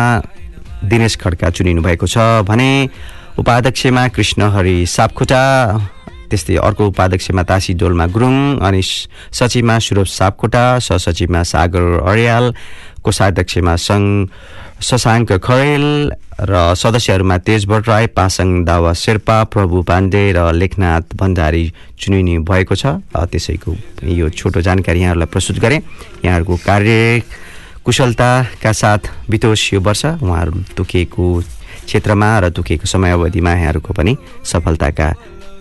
दिनेश 0.84 1.16
खड्का 1.16 1.50
चुनिनु 1.50 1.82
भएको 1.82 2.06
छ 2.06 2.44
भने 2.44 2.70
उपाध्यक्षमा 3.38 4.08
कृष्णहरि 4.08 4.76
सापखुटा। 4.86 5.42
त्यस्तै 6.32 6.56
अर्को 6.64 6.82
उपाध्यक्षमा 6.88 7.42
तासी 7.44 7.72
डोल्मा 7.76 8.06
गुरुङ 8.14 8.36
अनि 8.64 8.82
सचिवमा 9.32 9.76
सुरभ 9.78 10.08
सापकोटा 10.08 10.64
सहसचिवमा 10.80 11.42
सागर 11.52 11.84
अर्याल 12.08 12.44
कोषाध्यक्षमा 13.04 13.74
सङ्घ 13.76 14.10
शशाङ्क 14.82 15.32
खरेल 15.38 15.86
र 16.42 16.74
सदस्यहरूमा 16.74 17.36
तेज 17.46 17.66
भट्टराई 17.70 18.06
पासाङ 18.18 18.48
दावा 18.64 18.92
शेर्पा 18.98 19.36
प्रभु 19.54 19.82
पाण्डे 19.86 20.24
र 20.34 20.50
लेखनाथ 20.52 21.14
भण्डारी 21.14 21.64
चुनिने 22.00 22.38
भएको 22.42 22.74
छ। 22.74 22.98
त्यसैको 23.14 23.70
यो 24.10 24.28
छोटो 24.30 24.60
जानकारी 24.60 25.00
यहाँहरूलाई 25.00 25.30
प्रस्तुत 25.30 25.58
गरेँ। 25.62 25.80
यहाँहरूको 26.24 26.56
कार्य 26.66 27.22
कुशलताका 27.84 28.72
साथ 28.72 29.30
बितोस् 29.30 29.74
यो 29.74 29.80
वर्ष। 29.80 30.04
उहाँहरू 30.18 30.52
तोकिएको 30.76 31.24
क्षेत्रमा 31.86 32.28
र 32.38 32.50
तोकिएको 32.50 32.86
समयावधिमा 32.86 33.52
यहाँहरूको 33.52 33.92
पनि 33.94 34.12
सफलताका 34.42 35.08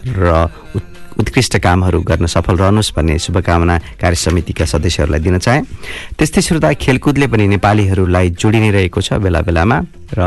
र 0.08 0.80
उत्कृष्ट 1.12 1.58
कामहरू 1.60 2.00
गर्न 2.02 2.26
सफल 2.26 2.56
रहनुहोस् 2.58 2.94
भन्ने 2.96 3.18
शुभकामना 3.20 3.78
कार्य 4.00 4.16
समितिका 4.16 4.66
सदस्यहरूलाई 4.66 5.20
दिन 5.20 5.38
चाहे। 5.38 5.62
त्यस्तै 6.18 6.42
श्रोता 6.42 6.72
खेलकुदले 6.82 7.28
पनि 7.28 7.46
नेपालीहरूलाई 7.52 8.30
जोडि 8.32 8.60
नै 8.60 8.72
रहेको 8.72 9.02
छ 9.02 9.20
बेला 9.22 9.42
बेलामा 9.44 9.78
र 10.18 10.22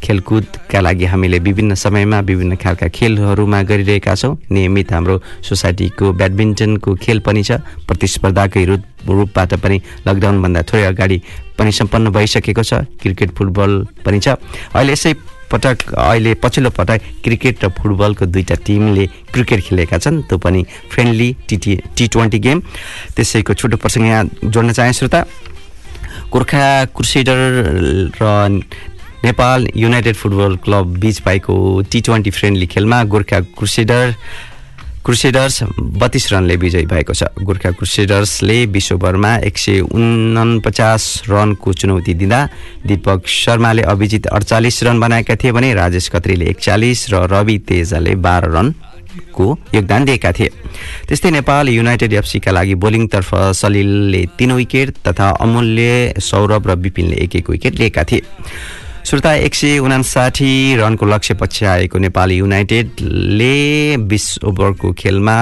खेलकुदका 0.00 0.80
लागि 0.80 1.04
हामीले 1.12 1.38
विभिन्न 1.44 1.74
समयमा 1.74 2.18
विभिन्न 2.24 2.56
खालका 2.56 2.88
खेलहरूमा 2.88 3.60
गरिरहेका 3.68 4.14
छौँ। 4.14 4.38
नियमित 4.48 4.92
हाम्रो 4.92 5.16
सोसाइटीको 5.44 6.12
ब्याडमिन्टनको 6.14 6.94
खेल 6.94 7.18
पनि 7.26 7.42
छ। 7.42 7.60
प्रतिस्पर्धाकै 7.84 8.64
रूप 8.64 8.82
रूपबाट 9.10 9.54
पनि 9.60 9.76
लकडाउनभन्दा 10.08 10.62
थोरै 10.62 10.84
अगाडि 10.94 11.18
पनि 11.58 11.70
सम्पन्न 11.74 12.06
भइसकेको 12.16 12.62
छ। 12.62 12.86
क्रिकेट 13.02 13.30
फुटबल 13.36 13.70
पनि 14.06 14.18
छ। 14.24 14.40
अहिले 14.72 14.92
यसै 14.94 15.12
पटक 15.50 15.94
अहिले 15.94 16.34
पछिल्लो 16.42 16.70
पटक 16.70 17.00
क्रिकेट 17.24 17.64
र 17.64 17.68
फुटबलको 17.74 18.26
दुईवटा 18.26 18.54
टिमले 18.66 19.06
क्रिकेट 19.32 19.60
खेलेका 19.66 19.98
छन्। 19.98 20.22
त्यो 20.28 20.38
पनि 20.38 20.64
friendly 20.92 21.28
TT 21.48 21.76
T 21.96 22.06
twenty 22.08 22.38
game. 22.38 22.60
त्यसैको 23.16 23.54
छोटो 23.54 23.76
प्रसङ्ग 23.76 24.06
यहाँ 24.06 24.24
जोड्न 24.44 24.72
चाहे 24.72 24.92
श्रोता। 24.92 25.20
गोर्खा 26.32 26.84
क्रुसेडर 26.94 27.38
र 28.22 28.60
नेपाल 29.20 29.66
युनाइटेड 29.76 30.16
फुटबल 30.16 30.56
क्लब 30.64 30.86
बिच 30.98 31.20
भएको 31.24 31.54
टी 31.92 32.00
ट्वेन्टी 32.00 32.30
फ्रेन्डली 32.30 32.66
खेलमा 32.66 33.02
गोर्खा 33.04 33.40
क्रुसेडर 33.58 34.14
क्रुसेडर्स 35.04 35.62
बत्तिस 35.96 36.32
रनले 36.32 36.56
विजयी 36.56 36.86
भएको 36.86 37.12
छ. 37.12 37.24
गोर्खा 37.40 37.70
क्रुसेडर्सले 37.72 38.58
विश्वभरमा 38.66 39.32
एक 39.48 39.58
सय 39.58 39.80
उनपचास 39.80 41.22
रनको 41.28 41.72
चुनौती 41.72 42.14
दिँदा 42.14 42.40
दीपक 42.86 43.26
शर्माले 43.26 43.82
अभिजित 43.82 44.26
अडचालिस 44.28 44.82
रन 44.84 45.00
बनाएका 45.00 45.34
थिए 45.40 45.52
भने 45.52 45.72
राजेश 45.74 46.08
खत्रीले 46.12 46.44
एकचालिस 46.52 47.08
र 47.10 47.24
रवि 47.32 47.58
तेजाले 47.64 48.14
बाह्र 48.20 48.50
रन 48.52 48.74
को 49.34 49.46
योगदान 49.74 50.04
दिएका 50.04 50.32
थिए। 50.32 50.50
त्यस्तै 51.08 51.30
नेपाल 51.30 51.68
युनाइटेड 51.68 52.12
एफसीका 52.12 52.50
लागि 52.50 52.74
बोलिङतर्फ 52.76 53.30
सलिलले 53.56 54.22
तीन 54.38 54.52
विकेट 54.52 54.88
तथा 55.08 55.28
अमूल्य 55.40 56.20
सौरभ 56.20 56.68
र 56.68 56.76
विपिनले 56.76 57.16
एक 57.24 57.36
एक 57.36 57.50
विकेट 57.50 57.74
लिएका 57.80 58.04
थिए। 58.04 58.22
श्रोता 59.06 59.32
एक 59.34 59.54
सय 59.54 59.78
उनासाठी 59.78 60.76
रनको 60.76 61.06
लक्ष्य 61.06 61.34
पछ्याएको 61.34 61.98
नेपाली 61.98 62.34
युनाइटेडले 62.36 63.96
बिस 63.96 64.26
ओभरको 64.44 64.92
खेलमा 64.92 65.36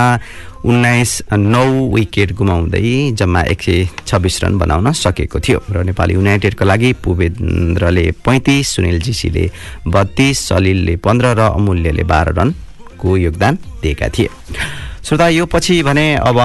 उन्नाइस 0.64 1.12
नौ 1.32 1.64
विकेट 1.94 2.32
गुमाउँदै 2.38 3.12
जम्मा 3.18 3.42
एक 3.52 3.62
सय 3.62 3.88
छब्बिस 4.06 4.42
रन 4.44 4.58
बनाउन 4.58 4.92
सकेको 4.94 5.40
थियो। 5.40 5.62
र 5.70 5.84
नेपाली 5.84 6.14
युनाइटेडको 6.14 6.64
लागि 6.64 6.92
पुवेन्द्रले 7.04 8.10
पैँतिस 8.24 8.68
सुनिल 8.68 9.00
जीसीले 9.02 9.50
बत्तिस 9.86 10.48
सलिलले 10.48 10.96
पन्ध्र 11.02 11.34
र 11.34 11.50
अमूल्यले 11.50 12.04
बाह्र 12.04 12.38
रनको 12.40 13.16
योगदान 13.16 13.58
दिएका 13.82 14.08
थिए। 14.08 14.28
श्रोता 15.04 15.28
यो 15.28 15.46
पछि 15.46 15.82
भने 15.82 16.14
अब 16.16 16.38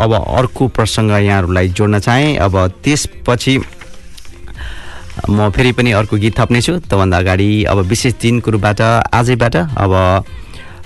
अब 0.00 0.12
अर्को 0.14 0.68
प्रसङ्ग 0.68 1.10
यहाँहरूलाई 1.12 1.68
जोड्न 1.70 1.98
चाहेँ। 1.98 2.36
अब 2.38 2.54
त्यसपछि 2.84 3.58
म 5.28 5.50
फेरि 5.50 5.72
पनि 5.72 5.90
अर्को 5.92 6.16
गीत 6.16 6.38
थप्नेछु। 6.38 6.72
त्योभन्दा 6.88 7.16
अगाडि 7.18 7.50
अब 7.64 7.78
विशेष 7.90 8.14
दिनको 8.22 8.50
रूपबाट 8.50 8.80
आजैबाट 9.12 9.56
अब 9.56 9.92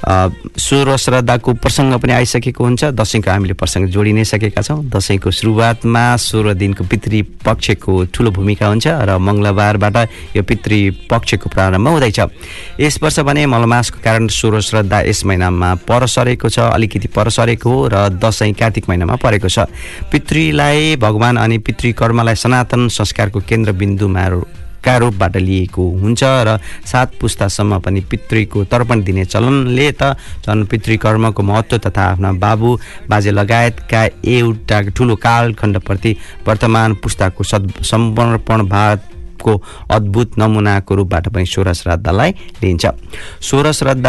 सोह्र 0.04 0.96
श्रद्धाको 0.96 1.52
प्रसङ्ग 1.54 1.94
पनि 1.96 2.12
आइसकेको 2.12 2.64
हुन्छ। 2.64 2.84
दसैँको 2.92 3.30
हामीले 3.30 3.54
प्रसङ्ग 3.56 3.88
जोडि 3.88 4.12
नै 4.12 4.24
सकेका 4.24 4.62
छौँ। 4.62 4.84
दसैँको 4.92 5.30
सुरुवातमा 5.30 6.04
सोह्र 6.16 6.54
दिनको 6.54 6.84
पितृ 6.84 7.22
पक्षको 7.40 7.92
ठुलो 8.12 8.30
भूमिका 8.30 8.66
हुन्छ 8.68 8.86
र 8.86 9.16
मङ्गलबारबाट 9.18 9.96
यो 10.36 10.42
पितृ 10.42 11.08
पक्षको 11.10 11.48
प्रारम्भ 11.48 11.88
हुँदैछ। 11.88 12.20
यस 12.80 12.98
वर्ष 13.02 13.18
भने 13.24 13.46
मलमासको 13.46 13.98
कारण 14.04 14.28
सोह्र 14.28 14.60
श्रद्धा 14.60 15.00
यस 15.08 15.24
महिनामा 15.24 15.74
पर 15.88 16.06
सरेको 16.06 16.48
छ। 16.48 16.58
अलिकति 16.68 17.08
पर 17.08 17.28
सरेको 17.30 17.70
हो 17.70 17.88
र 17.88 18.08
दसैँ 18.20 18.52
कार्तिक 18.52 18.88
महिनामा 18.88 19.16
परेको 19.16 19.48
छ। 19.48 19.68
पितृलाई 20.12 20.96
भगवान् 20.96 21.38
अनि 21.38 21.58
पितृकर्मलाई 21.64 22.34
सनातन 22.34 22.88
संस्कारको 22.88 23.40
केन्द्रबिन्दुमा 23.40 24.26
का 24.84 24.96
रूपबाट 24.96 25.36
लिएको 25.36 25.88
हुन्छ 26.00 26.22
र 26.24 26.58
सात 26.86 27.14
पुस्तासम्म 27.20 27.78
पनि 27.80 28.00
पितृको 28.10 28.64
तर्पण 28.64 29.02
दिने 29.04 29.24
चलनले 29.24 29.90
त 29.92 30.16
झन् 30.44 30.66
पितृकर्मको 30.66 31.42
महत्त्व 31.42 31.78
तथा 31.78 32.02
आफ्ना 32.12 32.32
बाबु 32.44 32.76
बाजे 33.08 33.30
लगायतका 33.30 34.04
एउटा 34.26 34.80
ठुलो 34.96 35.16
कालखण्डप्रति 35.16 36.16
वर्तमान 36.48 36.94
पुस्ताको 37.02 37.44
सद् 37.44 37.70
समर्पण 37.84 38.66
भाव 38.68 38.98
को 39.42 39.60
अद्भुत 39.90 40.38
नमुनाको 40.38 40.94
रूपबाट 40.94 41.28
पनि 41.28 41.46
सोह्र 41.46 41.72
श्राद्धलाई 41.74 42.30
लिइन्छ। 42.62 42.86
सोह्र 43.44 43.72
श्राद्ध 43.72 44.06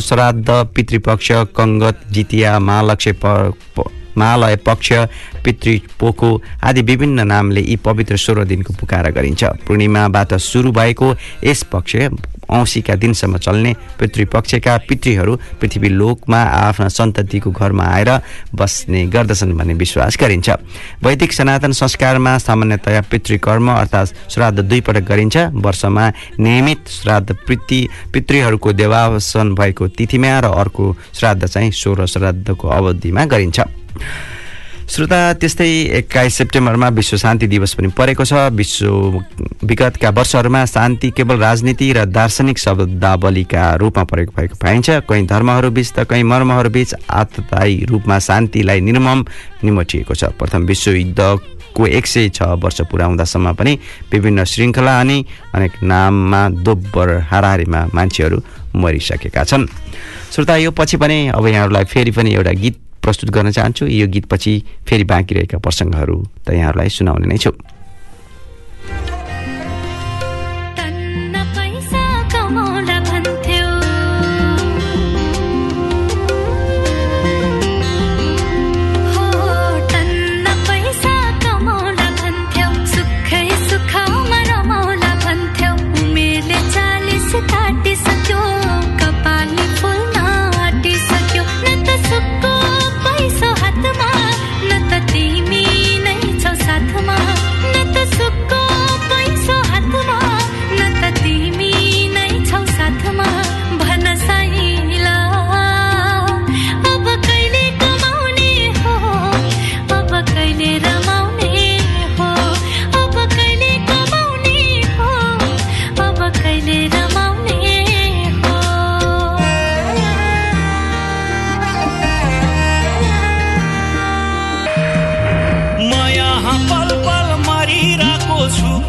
श्राद्ध 0.00 0.48
पितृपक्ष 0.74 1.30
कङ्गत 1.56 2.02
जितिया 2.12 2.58
महालक्ष्य 2.58 3.12
महालय 4.18 4.56
पक्ष 4.66 4.92
पितृपोको 5.44 6.30
आदि 6.64 6.82
विभिन्न 6.82 7.26
नामले 7.26 7.60
यी 7.60 7.76
पवित्र 7.84 8.16
सोह्र 8.18 8.44
दिनको 8.44 8.74
पुकारा 8.74 9.10
गरिन्छ। 9.10 9.44
पूर्णिमाबाट 9.66 10.34
सुरु 10.40 10.72
भएको 10.72 11.14
यस 11.44 11.62
पक्ष 11.72 11.96
औँसीका 12.48 12.94
दिनसम्म 12.94 13.38
चल्ने 13.38 13.74
पितृपक्षका 14.00 14.76
पितृहरू 14.88 15.34
पृथ्वी 15.60 15.88
लोकमा 15.90 16.38
आफ्ना 16.40 16.88
सन्ततिको 16.88 17.50
घरमा 17.52 17.84
आएर 17.86 18.10
बस्ने 18.56 19.04
गर्दछन् 19.06 19.52
भन्ने 19.52 19.74
विश्वास 19.74 20.16
गरिन्छ। 20.20 20.48
वैदिक 21.04 21.32
सनातन 21.32 21.72
संस्कारमा 21.72 22.36
सामान्यतया 22.38 23.00
पितृकर्म 23.10 23.68
अर्थात् 23.70 24.32
श्राद्ध 24.32 24.58
दुईपटक 24.60 25.04
गरिन्छ। 25.04 25.36
वर्षमा 25.60 26.08
नियमित 26.40 26.88
श्राद्ध 26.88 27.36
पितृ 27.46 27.84
पितृहरूको 28.12 28.72
देवावसन 28.72 29.54
भएको 29.54 29.88
तिथिमा 29.90 30.38
र 30.40 30.52
अर्को 30.56 30.96
श्राद्ध 31.14 31.44
चाहिँ 31.46 31.70
सोह्र 31.72 32.06
श्राद्धको 32.06 32.68
अवधिमा 32.68 33.24
गरिन्छ। 33.26 33.60
श्रोता 34.88 35.32
त्यस्तै 35.36 35.68
एक्काइस 35.98 36.34
सेप्टेम्बरमा 36.34 36.88
विश्व 36.88 37.16
शान्ति 37.16 37.46
दिवस 37.46 37.74
पनि 37.76 37.88
परेको 37.92 38.24
छ। 38.24 38.32
विश्व 38.56 38.88
विगतका 39.60 40.10
वर्षहरूमा 40.10 40.64
शान्ति 40.64 41.10
केवल 41.12 41.36
राजनीति 41.38 41.92
र 41.92 42.04
दार्शनिक 42.08 42.58
शब्दावलीका 42.58 43.74
रूपमा 43.76 44.04
परेको 44.04 44.32
भएको 44.32 44.56
पाइन्छ। 44.56 45.04
कहीँ 45.04 45.26
धर्महरूबीच 45.26 45.92
त 45.92 46.08
कहीँ 46.08 46.24
मर्महरूबीच 46.24 46.94
आततायी 47.04 47.84
रूपमा 47.84 48.18
शान्तिलाई 48.18 48.80
निर्मम 48.80 49.24
निमटिएको 49.64 50.14
छ। 50.14 50.32
प्रथम 50.40 50.64
विश्वयुद्धको 50.64 51.86
एक 51.86 52.06
सय 52.06 52.28
छ 52.32 52.56
वर्ष 52.56 52.80
पुरा 52.88 53.06
हुँदासम्म 53.06 53.52
पनि 53.52 53.78
विभिन्न 54.08 54.44
श्रृङ्खला 54.48 55.00
अनि 55.00 55.24
अनेक 55.54 55.82
नाममा 55.84 56.48
दोब्बर 56.64 57.16
हाराहारीमा 57.28 57.86
मान्छेहरू 57.94 58.42
मरिसकेका 58.72 59.44
छन्। 59.44 59.68
श्रोता 60.32 60.56
यो 60.56 60.70
पछि 60.72 60.96
पनि 60.96 61.28
अब 61.28 61.46
यहाँहरूलाई 61.46 61.84
फेरि 61.84 62.10
पनि 62.10 62.34
एउटा 62.34 62.52
गीत 62.56 62.87
प्रस्तुत 63.02 63.30
गर्न 63.30 63.50
चाहन्छु। 63.50 63.86
यो 63.86 64.06
गीतपछि 64.06 64.52
फेरि 64.86 65.04
बाँकी 65.04 65.34
रहेका 65.34 65.58
प्रसङ्गहरू 65.58 66.16
त 66.46 66.50
यहाँहरूलाई 66.50 66.88
सुनाउने 66.88 67.26
नै 67.26 67.38
छु। 67.38 67.50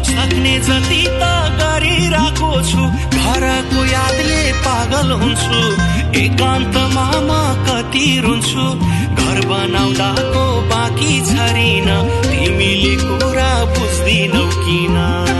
सक्ने 0.02 0.58
जति 0.58 1.02
त 1.20 1.30
गरिरहेको 1.60 2.50
छु। 2.62 2.82
घरको 3.20 3.84
यादले 3.84 4.52
पागल 4.52 5.12
हुन्छु। 5.12 5.60
एकान्तमा 6.20 7.06
म 7.20 7.30
कति 7.66 8.20
रुन्छु। 8.24 8.64
घर 9.20 9.40
बनाउँदाको 9.46 10.44
बाँकी 10.70 11.20
छरिन। 11.20 11.88
तिमीले 12.30 12.96
कुरा 12.96 13.52
बुझ्दिनौ 13.64 14.46
किन? 14.64 15.39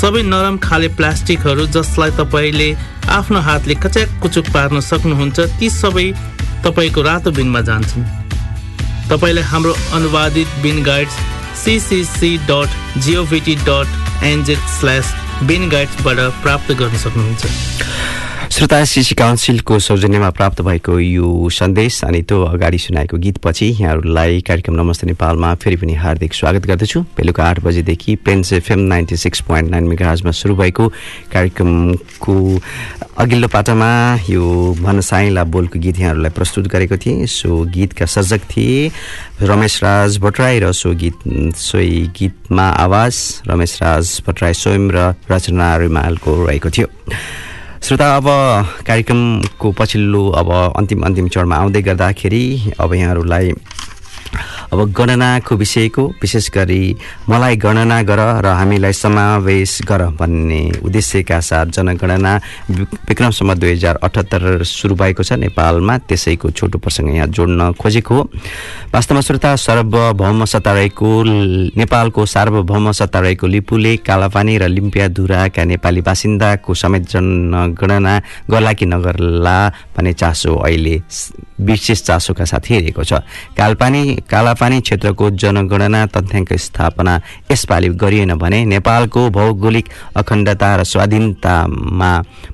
सबै 0.00 0.22
नरम 0.22 0.56
खाले 0.58 0.88
प्लास्टिकहरू 0.98 1.66
जसलाई 1.74 2.10
तपाईँले 2.18 2.68
आफ्नो 3.16 3.40
हातले 3.48 3.74
कच्याक 3.84 4.08
कुचुक 4.22 4.46
पार्न 4.54 4.80
सक्नुहुन्छ 4.90 5.38
ती 5.60 5.68
सबै 5.70 6.06
तपाईँको 6.64 7.02
रातो 7.08 7.30
बिनमा 7.38 7.60
जान्छन्। 7.68 8.04
तपाईँलाई 9.10 9.44
हाम्रो 9.52 9.72
अनुवादित 9.96 10.48
bin 10.62 10.82
guides 10.82 11.16
CCC 11.62 12.36
dot 12.50 13.00
govt 13.04 13.54
dot 13.68 14.24
NZ 14.24 14.60
slash 14.78 15.14
bin 15.48 15.68
गाइड्सबाट 15.68 16.18
प्राप्त 16.42 16.72
गर्न 16.80 16.96
सक्नुहुन्छ। 17.04 17.42
श्रोता 18.54 18.84
सिसी 18.86 19.14
काउन्सिलको 19.18 19.78
सौजन्यमा 19.82 20.28
प्राप्त 20.30 20.60
भएको 20.62 20.98
यो 20.98 21.48
सन्देश 21.50 21.94
अनि 22.04 22.20
त्यो 22.22 22.40
अगाडि 22.46 22.78
सुनाएको 22.78 23.16
गीतपछि 23.18 23.66
यहाँहरूलाई 23.66 24.40
कार्यक्रम 24.46 24.74
नमस्ते 24.74 25.06
नेपालमा 25.06 25.54
फेरि 25.58 25.76
पनि 25.76 25.94
हार्दिक 25.98 26.34
स्वागत 26.34 26.66
गर्दछु। 26.66 27.00
बेलुका 27.16 27.44
आठ 27.44 27.60
बजेदेखि 27.64 28.14
Plains 28.22 28.52
FM 28.52 28.78
ninety 28.94 29.16
six 29.16 29.40
point 29.50 29.70
nine 29.70 29.84
मेगाजमा 29.90 30.30
सुरु 30.30 30.54
भएको 30.54 30.88
कार्यक्रमको 31.32 32.34
अघिल्लो 33.18 33.48
पाटामा 33.48 33.90
यो 34.30 34.42
भनसाइला 34.80 35.44
बोलको 35.50 35.78
गीत 35.78 35.98
यहाँहरूलाई 35.98 36.30
प्रस्तुत 36.38 36.66
गरेको 36.70 36.96
थिएँ। 36.96 37.26
सो 37.26 37.64
गीतका 37.74 38.06
सर्जक 38.06 38.46
थिए 38.54 38.90
रमेश 39.42 39.82
राज 39.84 40.18
भट्टराई 40.22 40.60
र 40.62 40.70
सो 40.72 40.94
गीत 41.02 41.26
सोही 41.58 42.06
गीतमा 42.18 42.68
आवाज 42.86 43.18
रमेश 43.50 43.78
राज 43.82 44.20
भट्टराई 44.26 44.54
स्वयं 44.54 44.90
र 44.94 45.14
रचना 45.30 45.76
रिमालको 45.82 46.44
रहेको 46.46 46.70
थियो। 46.70 46.88
श्रोता 47.84 48.06
अब 48.16 48.26
कार्यक्रमको 48.86 49.70
पछिल्लो 49.78 50.20
अब 50.40 50.50
अन्तिम 50.72 51.02
अन्तिम 51.06 51.26
चरणमा 51.28 51.56
आउँदै 51.56 51.82
गर्दाखेरि 51.88 52.44
अब 52.80 52.94
यहाँहरूलाई 52.94 53.52
अब 54.72 54.92
गणनाको 54.92 55.56
विषयको 55.56 56.02
विशेष 56.22 56.50
गरी 56.54 56.96
मलाई 57.28 57.56
गणना 57.56 58.02
गर 58.02 58.20
र 58.44 58.46
हामीलाई 58.46 58.92
समावेश 58.92 59.78
गर 59.88 60.02
भन्ने 60.20 60.62
उद्देश्यका 60.84 61.40
साथ 61.40 61.66
जनगणना 61.76 62.32
विक्रमसम्म 62.70 63.54
दुई 63.54 63.72
हजार 63.72 63.96
अठहत्तर 64.02 64.62
सुरु 64.64 64.94
भएको 64.94 65.22
छ 65.22 65.32
नेपालमा। 65.44 65.98
त्यसैको 66.08 66.50
छोटो 66.50 66.78
प्रसङ्ग 66.78 67.14
यहाँ 67.14 67.28
जोड्न 67.28 67.72
खोजेको 67.80 68.14
हो। 68.14 68.22
वास्तवमा 68.94 69.20
श्रोता 69.20 69.54
सार्वभौम 69.56 70.44
सत्ता 70.44 70.72
रहेको 70.72 71.08
नेपालको 71.76 72.26
सार्वभौम 72.26 72.90
सत्ता 72.92 73.20
रहेको 73.20 73.46
लिपुले 73.46 73.96
कालापानी 74.06 74.58
र 74.58 74.68
लिम्पियाधुराका 74.68 75.64
नेपाली 75.64 76.00
बासिन्दाको 76.00 76.74
समेत 76.74 77.08
जनगणना 77.10 78.14
गर्ला 78.50 78.72
कि 78.72 78.86
नगर्ला 78.86 79.56
भन्ने 79.96 80.12
चासो 80.12 80.54
अहिले 80.56 81.00
विशेष 81.60 82.02
चासोका 82.02 82.44
साथ 82.44 82.64
हेरेको 82.70 83.04
छ। 83.04 83.12
कालपानी 83.56 84.02
कालापानी 84.54 84.80
क्षेत्रको 84.80 85.30
जनगणना 85.34 86.06
तथ्याङ्क 86.14 86.52
स्थापना 86.54 87.14
यसपालि 87.50 87.88
गरिएन 87.98 88.34
भने 88.38 88.64
नेपालको 88.64 89.20
भौगोलिक 89.30 89.86
अखण्डता 90.14 90.70
र 90.76 90.82
स्वाधीनतामा 90.84 92.12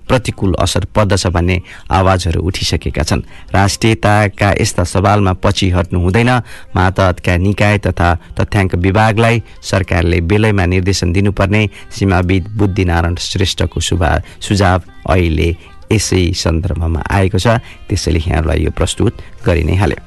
प्रतिकूल 0.08 0.54
असर 0.58 0.84
पर्दछ 0.96 1.26
भन्ने 1.28 1.60
आवाजहरू 1.92 2.40
उठिसकेका 2.40 3.02
छन्। 3.04 3.22
राष्ट्रियताका 3.52 4.48
यस्ता 4.60 4.84
सवालमा 4.84 5.32
पछि 5.44 5.68
हट्नु 5.70 6.00
हुँदैन। 6.00 6.30
मातहतका 6.76 7.36
निकाय 7.36 7.78
तथा 7.84 8.08
तथ्याङ्क 8.40 8.74
विभागलाई 8.80 9.42
सरकारले 9.60 10.20
बेलैमा 10.24 10.64
निर्देशन 10.72 11.12
दिनुपर्ने 11.12 11.62
सीमाविद 11.92 12.48
बुद्धिनारायण 12.56 13.14
श्रेष्ठको 13.20 13.80
सुभा 13.80 14.10
सुझाव 14.40 14.80
अहिले 15.10 15.48
यसै 15.90 16.33
सन्दर्भमा 16.33 17.00
आएको 17.11 17.38
छ। 17.38 17.59
त्यसैले 17.88 18.18
यहाँहरूलाई 18.18 18.64
यो 18.64 18.70
प्रस्तुत 18.70 19.44
गरि 19.46 19.62
नै 19.64 19.76
हाल्यो। 19.76 20.00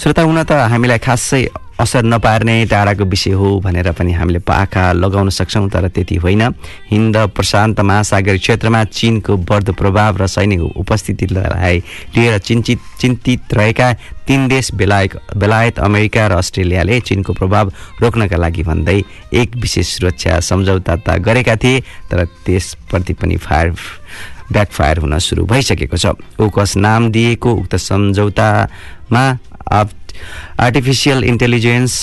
श्रोता 0.00 0.22
हुन 0.22 0.42
त 0.42 0.52
हामीलाई 0.72 0.98
खासै 0.98 1.44
असर 1.78 2.02
नपार्ने 2.02 2.66
टाढाको 2.66 3.04
विषय 3.06 3.38
हो 3.38 3.48
भनेर 3.62 3.94
पनि 3.94 4.12
हामीले 4.12 4.38
पाखा 4.42 4.98
लगाउन 4.98 5.28
सक्छौँ 5.30 5.68
तर 5.70 5.86
त्यति 5.94 6.16
होइन। 6.18 6.42
हिन्द 6.90 7.16
प्रशान्त 7.38 7.80
महासागर 7.80 8.36
क्षेत्रमा 8.36 8.82
चिनको 8.90 9.36
बढ्दो 9.38 9.72
प्रभाव 9.78 10.16
र 10.18 10.26
सैनिक 10.26 10.60
उपस्थितिलाई 10.74 11.78
लिएर 12.16 12.38
चिन्तित 12.38 12.80
चिन्तित 12.98 13.54
रहेका 13.54 13.92
तीन 14.26 14.48
देश 14.48 14.74
बेलायत 14.74 15.38
बेलायत 15.38 15.78
अमेरिका 15.78 16.26
र 16.26 16.32
अस्ट्रेलियाले 16.42 16.98
चिनको 17.06 17.32
प्रभाव 17.38 17.72
रोक्नका 18.02 18.36
लागि 18.36 18.62
भन्दै 18.66 18.98
एक 19.38 19.56
विशेष 19.56 19.86
सुरक्षा 19.94 20.40
सम्झौता 20.42 20.96
त 20.98 21.22
गरेका 21.22 21.56
थिए 21.62 21.80
तर 22.10 22.24
त्यसप्रति 22.42 23.12
पनि 23.22 23.36
फायर 23.38 23.70
ब्याकफायर 24.52 24.98
हुन 24.98 25.18
सुरु 25.18 25.44
भइसकेको 25.46 25.96
छ। 25.96 26.06
ओकस 26.40 26.76
नाम 26.76 27.10
दिएको 27.12 27.52
उक्त 27.52 27.76
सम्झौतामा 27.78 29.24
आर्टिफिसियल 30.60 31.24
इन्टेलिजेन्स 31.24 31.94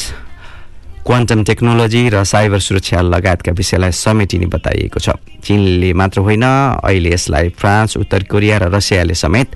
क्वान्टम 1.06 1.44
टेक्नोलोजी 1.44 2.02
र 2.10 2.24
साइबर 2.24 2.60
सुरक्षा 2.60 3.02
लगायतका 3.04 3.52
विषयलाई 3.54 3.92
समेटिने 3.94 4.46
बताइएको 4.50 5.00
छ। 5.00 5.10
चिनले 5.44 5.94
मात्र 5.94 6.20
होइन 6.22 6.44
अहिले 6.44 7.14
यसलाई 7.14 7.50
फ्रान्स 7.54 7.98
उत्तर 7.98 8.24
कोरिया 8.26 8.58
र 8.58 8.74
रसियाले 8.74 9.14
समेत 9.14 9.50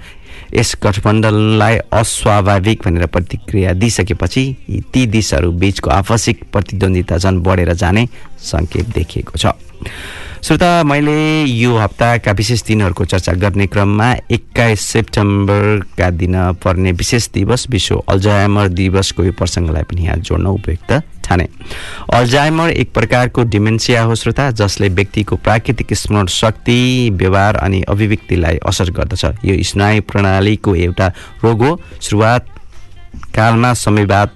यस 0.54 0.76
गठबन्धनलाई 0.84 1.78
अस्वाभाविक 1.94 2.82
भनेर 2.86 3.06
प्रतिक्रिया 3.06 3.74
दिइसकेपछि 3.74 4.44
ती 4.94 5.06
देशहरू 5.08 5.52
बिचको 5.54 5.90
आपसिक 5.90 6.44
प्रतिद्वन्दिता 6.54 7.18
झन् 7.18 7.42
बढेर 7.42 7.74
जाने 7.74 8.08
सङ्केत 8.42 8.86
देखिएको 8.90 9.38
छ। 9.38 9.54
श्रोता 10.42 10.84
मैले 10.84 11.44
यो 11.44 11.76
हप्ताका 11.78 12.32
विशेष 12.32 12.62
दिनहरूको 12.64 13.06
चर्चा 13.06 13.32
गर्ने 13.44 13.66
क्रममा 13.68 14.12
एक्काइस 14.32 14.82
सेप्टेम्बरका 14.82 16.10
दिन 16.10 16.36
पर्ने 16.64 16.92
विशेष 16.92 17.28
दिवस 17.34 17.66
विश्व 17.70 18.04
अल्जायमर 18.10 18.68
दिवसको 18.72 19.24
यो 19.24 19.32
प्रसङ्गलाई 19.36 19.84
पनि 19.84 20.06
यहाँ 20.06 20.18
जोड्न 20.18 20.46
उपयुक्त 20.48 20.92
ठाने। 21.26 21.48
अल्जाइमर 22.14 22.70
एक 22.72 22.94
प्रकारको 22.94 23.44
डिमेन्सिया 23.52 24.04
हो 24.04 24.16
श्रोता 24.16 24.50
जसले 24.56 24.90
व्यक्तिको 24.90 25.36
प्राकृतिक 25.44 25.94
स्मरण 25.94 26.28
शक्ति 26.32 27.10
व्यवहार 27.14 27.56
अनि 27.58 27.82
अभिव्यक्तिलाई 27.90 28.58
असर 28.66 28.92
गर्दछ। 28.92 29.26
यो 29.46 29.62
स्नायु 29.64 30.02
प्रणालीको 30.08 30.76
एउटा 30.88 31.08
रोग 31.44 31.64
हो। 31.64 31.80
सुरुवात 32.02 32.48
कालमा 33.36 33.74
संवेगात 33.76 34.32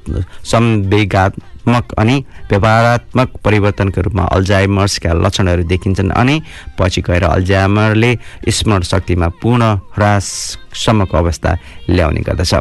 संवेगात 0.51 1.33
गुणात्मक 1.65 1.93
अनि 1.99 2.23
व्यवहारात्मक 2.49 3.29
परिवर्तनको 3.43 4.01
रूपमा 4.01 4.23
अल्जाइमर्सका 4.35 5.13
लक्षणहरू 5.13 5.63
देखिन्छन् 5.63 6.11
अनि 6.11 6.41
पछि 6.79 7.01
गएर 7.01 7.23
अल्जाइमरले 7.23 8.11
स्मरण 8.49 8.81
शक्तिमा 8.83 9.27
पूर्ण 9.41 9.63
ह्राससम्मको 9.95 11.17
अवस्था 11.17 11.51
ल्याउने 11.89 12.21
गर्दछ। 12.27 12.53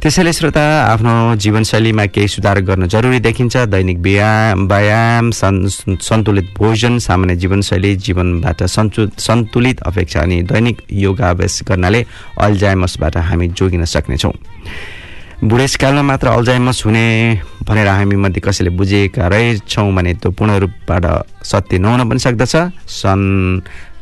त्यसैले 0.00 0.32
श्रोता 0.32 0.62
आफ्नो 0.86 1.34
जीवनशैलीमा 1.36 2.04
केही 2.14 2.28
सुधार 2.28 2.60
गर्न 2.64 2.86
जरुरी 2.88 3.20
देखिन्छ। 3.20 3.56
दैनिक 3.68 3.98
व्यायाम 3.98 4.66
व्यायाम 4.66 5.30
सन्तुलित 5.30 6.54
भोजन 6.56 6.98
सामान्य 6.98 7.36
जीवनशैली 7.36 7.94
जीवनबाट 7.96 8.62
सन्तु 8.64 9.08
सन्तुलित 9.18 9.82
अपेक्षा 9.82 10.20
अनि 10.20 10.42
दैनिक 10.48 10.76
योगाभ्यास 11.04 11.60
गर्नाले 11.68 12.00
अल्जाइमसबाट 12.38 13.16
हामी 13.28 13.48
जोगिन 13.48 13.84
सक्नेछौँ। 13.84 14.32
बुढेसकालमा 15.40 16.02
मात्र 16.02 16.28
अल्जाइमस 16.28 16.84
हुने 16.84 17.40
भनेर 17.64 17.86
हामी 17.88 18.16
मध्ये 18.16 18.40
कसैले 18.44 18.70
बुझेका 18.76 19.26
रहेछौँ 19.26 19.92
भने 19.96 20.12
त्यो 20.20 20.30
पूर्ण 20.36 20.58
रूपबाट 20.60 21.04
सत्य 21.42 21.78
नहुन 21.80 22.08
पनि 22.08 22.18
सक्दछ। 22.20 22.56
सन् 22.84 23.24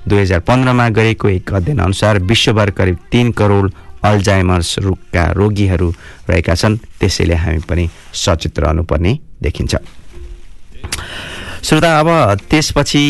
दुई 0.03 0.19
हजार 0.19 0.41
पन्ध्रमा 0.43 0.89
गरेको 0.99 1.29
एक 1.29 1.53
अध्ययन 1.55 1.79
अनुसार 1.79 2.19
विश्वभर 2.27 2.71
करिब 2.75 2.99
तिन 3.13 3.31
करोड 3.39 3.71
अल्जाइमर्स 4.03 4.79
रोगका 4.83 5.25
रोगीहरू 5.39 5.89
रहेका 6.29 6.55
छन्। 6.55 6.77
त्यसैले 6.99 7.35
हामी 7.35 7.63
पनि 7.71 7.89
सचेत 8.15 8.59
रहनुपर्ने 8.59 9.19
देखिन्छ। 9.43 9.75
श्रोता 11.59 11.89
अब 12.01 12.09
त्यसपछि 12.51 13.01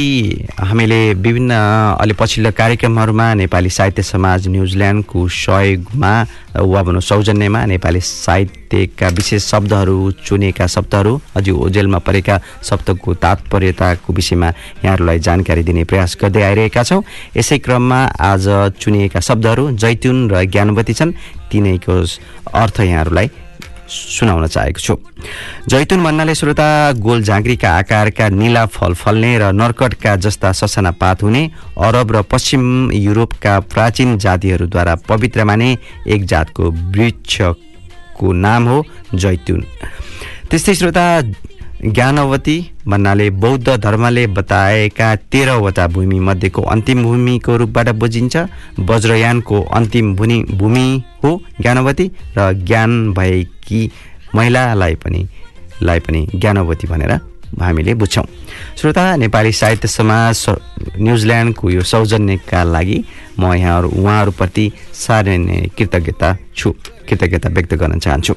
हामीले 0.59 0.99
विभिन्न 1.15 1.53
अलि 2.01 2.15
पछिल्लो 2.19 2.51
कार्यक्रमहरूमा 2.57 3.27
नेपाली 3.35 3.71
साहित्य 3.71 4.03
समाज 4.03 4.49
न्युजिल्यान्डको 4.49 5.27
सहयोगमा 5.29 6.13
वा 6.57 6.83
भनौँ 6.83 7.01
सौजन्यमा 7.01 7.65
नेपाली 7.67 8.01
साहित्यका 8.01 9.09
विशेष 9.09 9.47
शब्दहरू 9.47 10.11
चुनेका 10.27 10.67
शब्दहरू 10.67 11.13
अझै 11.37 11.53
ओजेलमा 11.53 11.99
परेका 12.09 12.41
शब्दको 12.65 13.15
तात्पर्यताको 13.23 14.13
विषयमा 14.13 14.49
यहाँहरूलाई 14.85 15.19
जानकारी 15.29 15.63
दिने 15.63 15.85
प्रयास 15.85 16.17
गर्दै 16.21 16.43
आइरहेका 16.43 16.83
छौँ। 16.83 17.03
यसै 17.37 17.59
क्रममा 17.59 18.01
आज 18.33 18.49
चुनिएका 18.81 19.21
शब्दहरू 19.21 19.71
जैतुन 19.77 20.31
र 20.31 20.45
ज्ञानवती 20.47 20.95
छन्। 20.95 21.13
तिनैको 21.53 22.01
अर्थ 22.55 22.81
यहाँहरूलाई 22.81 23.31
सुनाउन 23.89 24.47
चाहेको 24.47 24.81
छु। 24.81 24.97
जैतुन 25.69 26.05
भन्नाले 26.05 26.35
श्रोता 26.35 26.93
गोल 27.01 27.23
झाँक्रीका 27.23 27.71
आकारका 27.73 28.29
निला 28.31 28.65
फल 28.67 28.95
फल्ने 28.95 29.39
र 29.39 29.53
नर्कटका 29.53 30.17
जस्ता 30.17 30.53
ससाना 30.53 30.91
पात 31.01 31.23
हुने 31.23 31.43
अरब 31.79 32.13
र 32.13 32.23
पश्चिम 32.23 32.93
युरोपका 32.93 33.59
प्राचीन 33.67 34.19
जातिहरूद्वारा 34.19 34.95
पवित्र 35.09 35.45
माने 35.45 35.77
एक 36.07 36.25
जातको 36.25 36.71
वृक्षको 36.71 38.33
नाम 38.35 38.69
हो 38.69 38.85
जैतुन। 39.15 39.65
त्यस्तै 40.51 40.75
श्रोता 40.75 41.07
ज्ञानवती 41.85 42.59
भन्नाले 42.89 43.29
बौद्ध 43.31 43.77
धर्मले 43.77 44.27
बताएका 44.27 45.15
तेह्रवटा 45.33 45.87
भूमि 45.87 46.19
मध्येको 46.19 46.63
अन्तिम 46.75 47.03
भूमिको 47.03 47.57
रूपबाट 47.57 47.89
बुझिन्छ। 47.95 48.37
वज्रयानको 48.81 49.61
अन्तिम 49.79 50.15
भूमि 50.17 50.43
भूमि 50.51 50.87
हो 51.25 51.31
ज्ञानवती 51.61 52.11
र 52.39 52.53
ज्ञान 52.67 53.13
भएकी 53.15 53.91
महिलालाई 54.35 54.95
पनि 54.95 55.19
ज्ञानवतीलाई 55.19 56.01
पनि 56.01 56.27
ज्ञानवती 56.35 56.87
भनेर 56.87 57.13
हामीले 57.61 57.95
बुझ्छौँ। 57.95 58.25
श्रोता 58.77 59.05
नेपाली 59.17 59.53
साहित्य 59.53 59.89
समाज 59.89 60.45
न्युजिल्यान्डको 60.99 61.71
यो 61.71 61.83
सौजन्यका 61.83 62.63
लागि 62.65 62.99
म 63.39 63.53
यहाँहरू 63.55 63.89
उहाँहरूप्रति 63.89 64.71
साह्रै 64.95 65.37
नै 65.39 65.71
कृतज्ञता 65.79 66.37
छु 66.57 66.75
कृतज्ञता 67.09 67.49
व्यक्त 67.49 67.75
गर्न 67.75 67.99
चाहन्छु। 67.99 68.35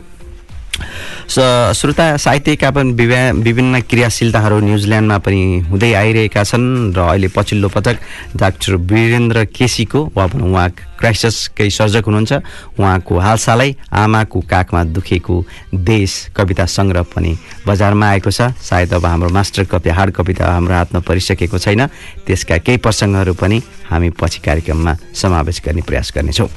श्रोता 1.31 2.05
साहित्यका 2.17 2.69
पनि 2.75 2.91
विभा- 2.99 3.35
विभिन्न 3.43 3.79
क्रियाशीलताहरू 3.89 4.59
न्युजिल्यान्डमा 4.67 5.17
पनि 5.25 5.41
हुँदै 5.71 5.91
आइरहेका 6.01 6.43
छन् 6.43 6.67
र 6.95 6.99
अहिले 7.07 7.27
पछिल्लो 7.35 7.67
पटक 7.75 7.95
डाक्टर 8.35 8.75
वीरेन्द्र 8.91 9.45
केसीको 9.55 9.99
वा 10.15 10.25
उहाँ 10.35 10.67
क्राइसिसकै 11.01 11.69
सर्जक 11.69 12.05
हुनुहुन्छ। 12.05 12.31
उहाँको 12.77 13.13
हालसालै 13.17 13.69
आमाको 13.89 14.39
काखमा 14.45 14.81
दुखेको 14.93 15.35
देश 15.73 16.11
कविता 16.37 16.65
सङ्ग्रह 16.69 17.03
पनि 17.09 17.33
बजारमा 17.65 18.05
आएको 18.13 18.29
छ। 18.29 18.53
सायद 18.53 18.93
अब 18.93 19.05
हाम्रो 19.05 19.29
मास्टर 19.33 19.63
कपी 19.65 19.89
हार्ड 19.89 20.11
कपी 20.13 20.33
त 20.37 20.41
हाम्रो 20.45 20.73
हातमा 20.73 20.99
परिसकेको 21.01 21.57
छैन। 21.57 21.81
त्यसका 22.25 22.57
केही 22.61 22.77
प्रसङ्गहरू 22.77 23.33
पनि 23.33 23.57
हामी 23.89 24.09
पछि 24.13 24.39
कार्यक्रममा 24.45 24.93
समावेश 25.11 25.61
गर्ने 25.65 25.81
प्रयास 25.81 26.11
गर्नेछौँ। 26.15 26.49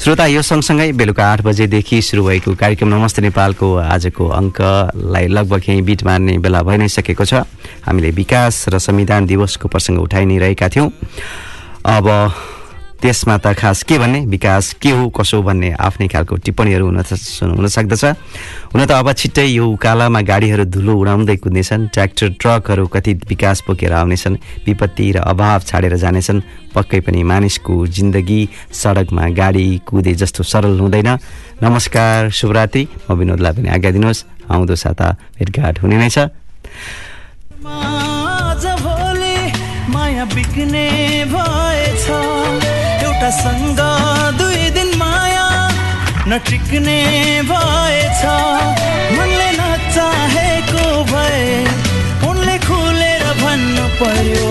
श्रोता 0.00 0.26
यो 0.26 0.42
सँगसँगै 0.42 0.92
बेलुका 0.96 1.24
आठ 1.24 1.40
बजेदेखि 1.44 2.00
सुरु 2.02 2.24
भएको 2.24 2.54
कार्यक्रम 2.56 2.88
नमस्ते 2.88 3.22
नेपालको 3.22 3.66
आजको 3.76 4.24
अङ्कलाई 4.26 5.26
लगभग 5.28 5.62
यहीँ 5.68 5.82
बिट 5.82 6.02
मार्ने 6.02 6.38
बेला 6.40 6.62
भइ 6.62 6.76
नै 6.80 6.88
सकेको 6.88 7.24
छ। 7.24 7.44
हामीले 7.86 8.10
विकास 8.10 8.72
र 8.72 8.78
संविधान 8.78 9.26
दिवसको 9.26 9.68
प्रसङ्ग 9.68 10.00
उठाइ 10.00 10.24
नै 10.24 10.38
रहेका 10.38 10.68
थियौँ। 10.68 10.88
अब 11.84 12.06
त्यसमा 13.04 13.36
त 13.36 13.52
खास 13.52 13.84
के 13.84 14.00
भन्ने? 14.00 14.24
विकास 14.24 14.80
के 14.80 14.90
हो 14.96 15.12
कसो 15.12 15.44
भन्ने 15.44 15.76
आफ्नै 15.76 16.08
खालको 16.08 16.36
टिप्पणीहरू 16.40 16.84
हुन 16.88 17.04
हुन 17.52 17.66
सक्दछ। 17.68 18.04
हुन 18.72 18.80
त 18.80 18.90
अब 18.96 19.12
छिट्टै 19.12 19.44
यो 19.44 19.64
उकालामा 19.76 20.20
गाडीहरू 20.24 20.64
धुलो 20.72 20.92
उडाउँदै 21.04 21.36
कुद्नेछन् 21.36 21.92
ट्र्याक्टर 21.92 22.28
ट्रकहरू 22.40 22.86
कति 22.88 23.12
विकास 23.28 23.68
बोकेर 23.68 23.92
आउनेछन् 23.92 24.40
विपत्ति 24.64 25.04
र 25.12 25.16
अभाव 25.20 25.60
छाडेर 25.68 26.00
जानेछन्। 26.00 26.72
पक्कै 26.72 27.00
पनि 27.04 27.20
मानिसको 27.28 27.74
जिन्दगी 27.92 28.40
सडकमा 28.72 29.24
गाडी 29.36 29.66
कुदे 29.84 30.12
जस्तो 30.24 30.40
सरल 30.42 30.80
हुँदैन। 30.80 31.08
नमस्कार 31.60 32.32
शुभरात्रि। 32.32 32.88
म 33.04 33.20
विनोदलाई 33.20 33.52
पनि 33.52 33.68
आज्ञा 33.68 33.90
दिनुहोस्। 34.00 34.48
आउँदो 34.48 34.74
साता 34.80 35.06
भेटघाट 35.36 35.84
हुने 35.84 35.96
नै 36.00 36.08
छ। 36.08 36.32
माया 39.92 40.24
बिग्ने 40.24 40.88
भएछ। 41.28 42.73
एउटा 43.14 43.30
सँग 43.30 43.80
दुई 44.38 44.70
दिन 44.74 44.90
माया 44.98 45.46
नटिक्ने 46.26 46.98
भएछ। 47.46 48.22
मनले 49.14 49.50
नचाहेको 49.54 50.82
भए 51.12 51.46
उनले 52.28 52.56
खुलेर 52.66 53.22
भन्नु 53.38 53.86
पर्यो। 54.02 54.50